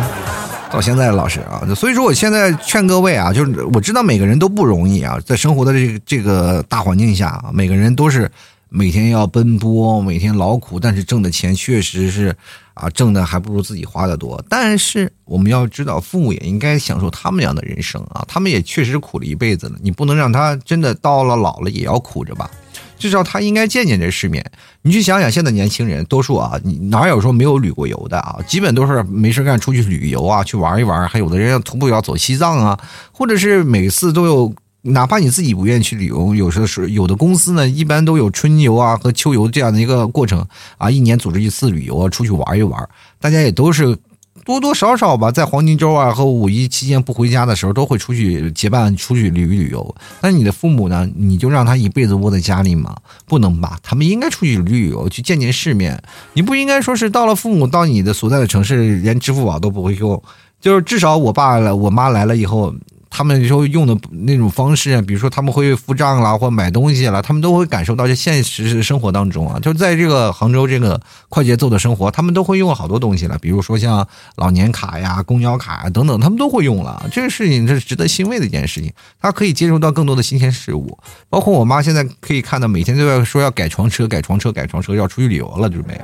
[0.72, 8.30] 到现在老是啊，所以说我现在劝各位啊，就是我知道每个人都不容易啊，在生活的这个这个大环境下，每个人都是。
[8.74, 12.34] 每天要奔波，每天劳苦，但是挣的钱确实是，
[12.82, 14.44] 啊，挣的还不如自己花的多。
[14.50, 22.50] 但是我们要知道，父母也应该享受他们那样的人生啊，他们也确实苦了一辈子了，你不能让他真的到了老了也要苦着吧？
[22.98, 24.44] 至少他应该见见这世面。
[24.82, 28.40] 你去想想，现在年轻人多数啊，你哪有说没有旅过游的啊？
[28.48, 31.08] 基本都是没事干出去旅游啊，去玩一玩。
[31.08, 32.80] 还有的人要徒步要走西藏啊，
[33.12, 34.54] 或者是每次都有。
[34.84, 40.44] 哪怕你自己不愿意去旅游，有时候是有的公司呢，一般都有春游啊和秋游这样的一个过程
[40.80, 42.90] 啊，一年组织一次旅游啊，出去玩一玩。
[43.20, 43.96] 大家也都是
[44.44, 49.96] 多多少少吧，在黄金周啊和五一期间不回家的时候，都会出去结伴出去旅旅游。
[50.22, 51.08] 那你的父母呢？
[51.16, 52.96] 你就让他一辈子窝在家里吗？
[53.28, 53.78] 不能吧？
[53.84, 56.02] 他们应该出去旅旅游，去见见世面。
[56.34, 60.24] 你不应该说是到了父母到你的所在的城市，连支付宝都不会用，
[60.60, 62.74] 就是至少我爸，我妈来了以后。
[63.14, 74.08] 他们说用的那种方式啊，比如说他们会付账啦，或买东西啦，他们都会感受到这现实生活当中啊，就在这个杭州这个快节奏的生活，他们都会用好多东西了，比如说像
[74.38, 77.06] 老年卡呀、公交卡呀等等，他们都会用了。
[77.12, 78.92] 这个事情是值得欣慰的一件事情，
[79.22, 80.98] 他可以接触到更多的新鲜事物。
[81.30, 86.00] 包括我妈现在可以看到，每天都要说要改床车、改床车、改床车，要出去旅游了，准备。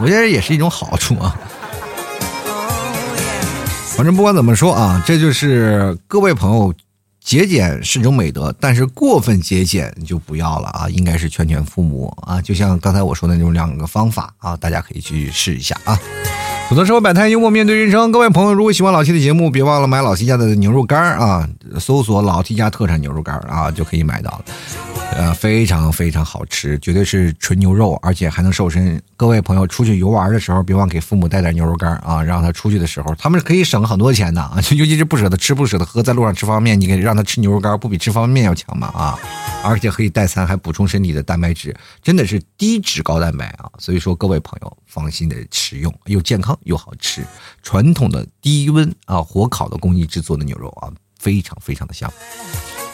[0.00, 1.38] 我觉得也是一种好处啊。
[3.96, 6.74] 反正不管怎么说啊，这就是各位朋友，
[7.20, 10.88] 节俭是种美德，但是过分节俭就不要了啊！
[10.90, 15.96] 应该是劝劝父母啊，就像刚才我说的那种两个方法啊，大家可以去试一下啊。
[16.68, 18.10] 吐槽社会百态，幽默面对人生。
[18.10, 21.48] 各位朋友，如果喜欢老七的节目，别忘了买老七家的牛肉干啊，
[21.78, 24.44] 搜索老 T 家特产牛肉干啊，就可以买到了。
[25.16, 29.00] 呃，非常非常好吃，绝对是纯牛肉，而且还能瘦身。
[29.16, 34.56] 各位朋友出去游玩的时候，别忘给父母带点牛肉干啊，让他出去的时候，他们可以省很多钱的啊。
[34.72, 38.88] 尤其是不舍得吃、不舍得喝，在路上吃方便面，你给让他吃牛肉干，不比吃方便面要强吗？
[38.88, 39.16] 啊，
[39.62, 41.72] 而且可以代餐，还补充身体的蛋白质，
[42.02, 43.70] 真的是低脂高蛋白啊。
[43.78, 47.24] 所以说，各位朋友放心的食用，又健康又好吃，
[47.62, 50.90] 传统的低温啊火烤的工艺制作的牛肉啊，
[51.24, 52.12] 非常非常的香。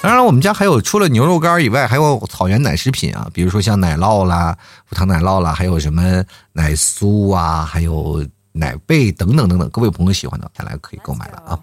[0.00, 4.56] 当然，我们家还有除了牛肉干以外，还有草原奶食品啊，比如说像奶酪啦、
[4.88, 11.58] 无糖奶酪啦，还有什么奶酥啊，还有奶贝等等等等，各位朋友喜欢的，再来可以购买了啊。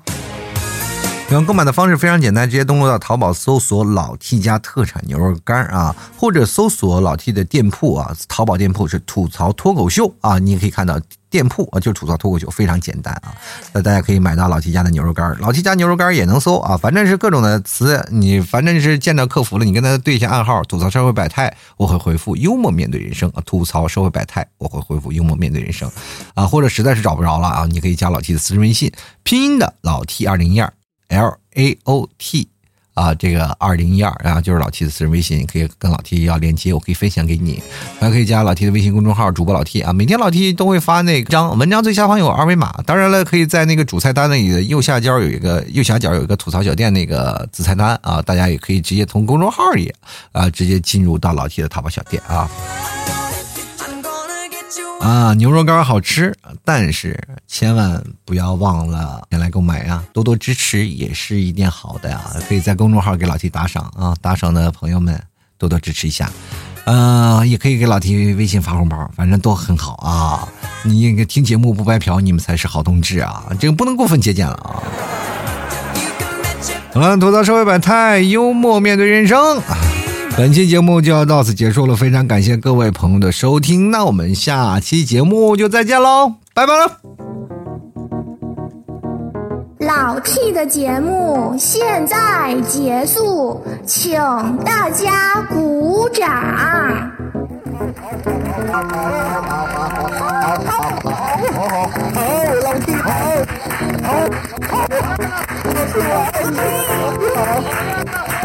[1.29, 10.97] 想购买的方式非常简单，直接登录到淘宝搜索“老 T 家特产牛肉干”啊，或者搜索老 T 的店铺啊，淘宝店铺是吐槽脱口秀啊，你也可以看到
[11.29, 13.35] 店铺啊，就是吐槽脱口秀，非常简单啊。
[13.73, 25.91] 那大家可以买到老 T 家的牛肉干，老 T 家牛肉干也能搜啊，反正是各种的词，你反正是见到客服了，你跟他对一下暗号，吐槽社会百态，我会回复幽默面对人生啊，吐槽社会百态，我会回复幽默面对人生
[26.35, 28.89] 啊，或者实在是找不着了啊，你可以加老 T 的私人微信，
[29.23, 30.71] 拼音的老 T 二零一二。
[31.09, 32.47] L A O T
[32.93, 37.61] 啊，这个二零一二啊，就是老 T 的私人微信，可以跟老 T 要链接，我可以分享给你。
[37.99, 42.73] 还可以加老 T 的微信公众号，主播老 T 啊，每天老 T 都会发那张文章，最下方有二维码。
[42.87, 49.93] 当然了，可以在那个主菜单里的右下角有一个右下角有一个吐槽小店那个子菜单啊，大家也可以直接从公众号里
[50.31, 52.49] 啊，直接进入到老 T 的淘宝小店啊。
[54.99, 56.35] 啊，牛肉干好吃，
[56.65, 57.17] 但是
[57.47, 60.03] 千万不要忘了先来购买呀！
[60.11, 64.15] 多多支持也是一件好的呀，可以在公众号给老 T 打赏啊！
[64.21, 65.21] 打赏的朋友们
[65.57, 66.29] 多多支持一下，
[66.85, 70.47] 嗯，也可以给老 T 微信发红包，反正都很好啊！
[70.83, 73.45] 你应该听节目不白嫖，你们才是好同志啊！
[73.59, 74.83] 这个不能过分节俭了啊！
[76.93, 79.59] 好了，吐槽社会百态，幽默面对人生。
[79.59, 79.77] 啊
[80.37, 86.99] 本期节目就要到此结束了，非常感谢各位朋友的收听，那我们下期节目就再见喽，拜拜了。
[89.79, 94.13] 老 T 的节目现在结束，请
[94.63, 96.29] 大家鼓掌。
[98.71, 99.89] 好，好，好，好，
[100.37, 100.77] 好，
[101.51, 101.65] 好，
[102.13, 102.21] 好，
[102.63, 103.09] 老 T 好，
[104.03, 104.07] 好，
[104.69, 104.85] 好，
[105.65, 106.53] 我是老 T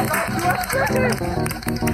[0.09, 0.32] 好。
[0.73, 1.92] Thank you.